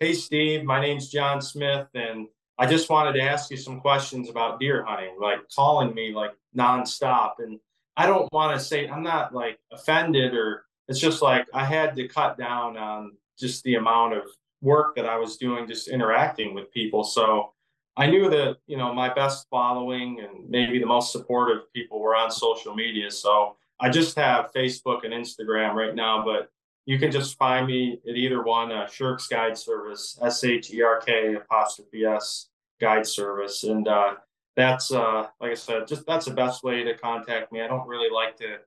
[0.00, 2.26] hey, Steve, my name's John Smith, and
[2.58, 6.32] I just wanted to ask you some questions about deer hunting, like calling me like
[6.56, 7.34] nonstop.
[7.38, 7.58] And
[7.96, 11.96] I don't want to say I'm not like offended or it's just like I had
[11.96, 14.24] to cut down on just the amount of
[14.60, 17.04] work that I was doing, just interacting with people.
[17.04, 17.52] So
[17.96, 22.16] I knew that you know my best following and maybe the most supportive people were
[22.16, 23.10] on social media.
[23.10, 26.50] So I just have Facebook and Instagram right now, but
[26.86, 28.72] you can just find me at either one.
[28.72, 32.48] Uh, Sherk's Guide Service, S H E R K apostrophe S
[32.80, 34.14] Guide Service, and uh,
[34.56, 37.60] that's uh, like I said, just that's the best way to contact me.
[37.60, 38.58] I don't really like to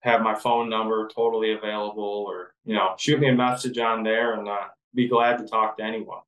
[0.00, 4.34] have my phone number totally available, or you know, shoot me a message on there,
[4.34, 6.20] and uh, be glad to talk to anyone.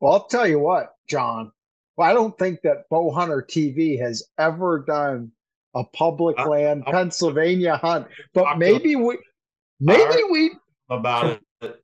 [0.00, 1.52] Well, I'll tell you what, John.
[1.96, 5.30] Well, I don't think that Bowhunter TV has ever done
[5.74, 9.18] a public land Pennsylvania hunt, but maybe we,
[9.80, 10.52] maybe we
[10.90, 11.82] about it.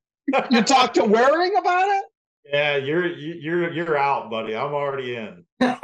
[0.51, 2.05] you talked to Waring about it.
[2.51, 4.57] Yeah, you're you're you're out, buddy.
[4.57, 5.45] I'm already in.
[5.61, 5.75] well,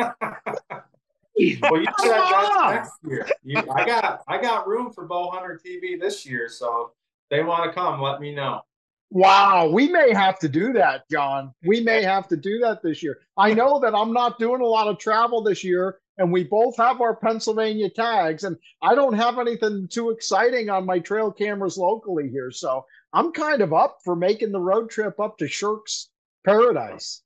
[1.36, 3.28] you said that next year.
[3.42, 6.92] You, I got I got room for Bowhunter TV this year, so
[7.30, 8.00] they want to come.
[8.00, 8.62] Let me know.
[9.10, 11.52] Wow, we may have to do that, John.
[11.64, 13.18] We may have to do that this year.
[13.36, 16.76] I know that I'm not doing a lot of travel this year, and we both
[16.78, 21.76] have our Pennsylvania tags, and I don't have anything too exciting on my trail cameras
[21.76, 22.50] locally here.
[22.50, 26.08] So I'm kind of up for making the road trip up to Sherk's
[26.44, 27.22] Paradise.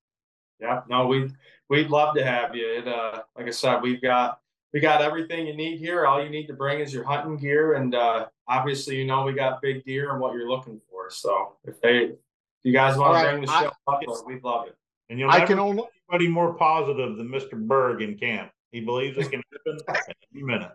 [0.61, 1.31] Yeah, no, we
[1.69, 2.66] we'd love to have you.
[2.66, 4.40] It, uh, like I said, we've got
[4.73, 6.07] we got everything you need here.
[6.07, 9.32] All you need to bring is your hunting gear, and uh, obviously, you know, we
[9.32, 11.11] got big deer and what you're looking for.
[11.11, 12.16] So if they, if
[12.65, 14.77] you guys want right, to bring the show I, up, we'd love it.
[15.11, 17.55] And you'll I can only anybody more positive than Mr.
[17.55, 18.51] Berg in camp.
[18.73, 19.43] He believes it can
[19.86, 20.73] happen any minute.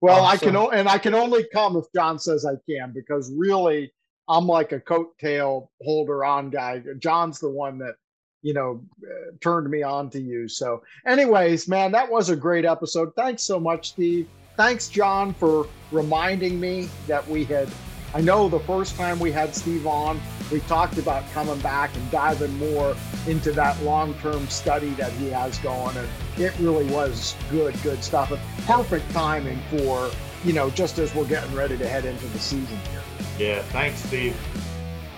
[0.00, 3.32] Well, um, I can, and I can only come if John says I can, because
[3.34, 3.92] really,
[4.28, 6.82] I'm like a coattail holder on guy.
[6.98, 7.94] John's the one that,
[8.42, 10.48] you know, uh, turned me on to you.
[10.48, 13.14] So, anyways, man, that was a great episode.
[13.16, 14.28] Thanks so much, Steve.
[14.56, 17.68] Thanks, John, for reminding me that we had.
[18.14, 20.20] I know the first time we had Steve on,
[20.52, 22.94] we talked about coming back and diving more
[23.26, 28.30] into that long-term study that he has going, and it really was good, good stuff.
[28.30, 30.10] And perfect timing for
[30.44, 33.02] you know just as we're getting ready to head into the season here.
[33.38, 34.36] Yeah, thanks, Steve.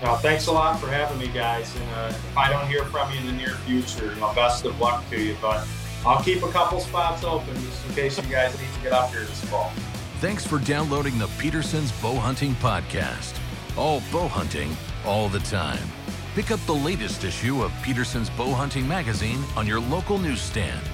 [0.03, 1.75] No, thanks a lot for having me, guys.
[1.77, 4.65] And uh, if I don't hear from you in the near future, you know, best
[4.65, 5.37] of luck to you.
[5.41, 5.67] But
[6.05, 9.11] I'll keep a couple spots open just in case you guys need to get up
[9.11, 9.73] here this fall.
[10.21, 13.39] Thanks for downloading the Peterson's Bow Hunting Podcast.
[13.77, 14.75] All bow hunting
[15.05, 15.87] all the time.
[16.35, 20.87] Pick up the latest issue of Peterson's Bow Hunting Magazine on your local newsstand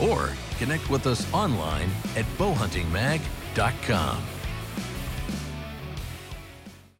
[0.00, 4.22] or connect with us online at bowhuntingmag.com.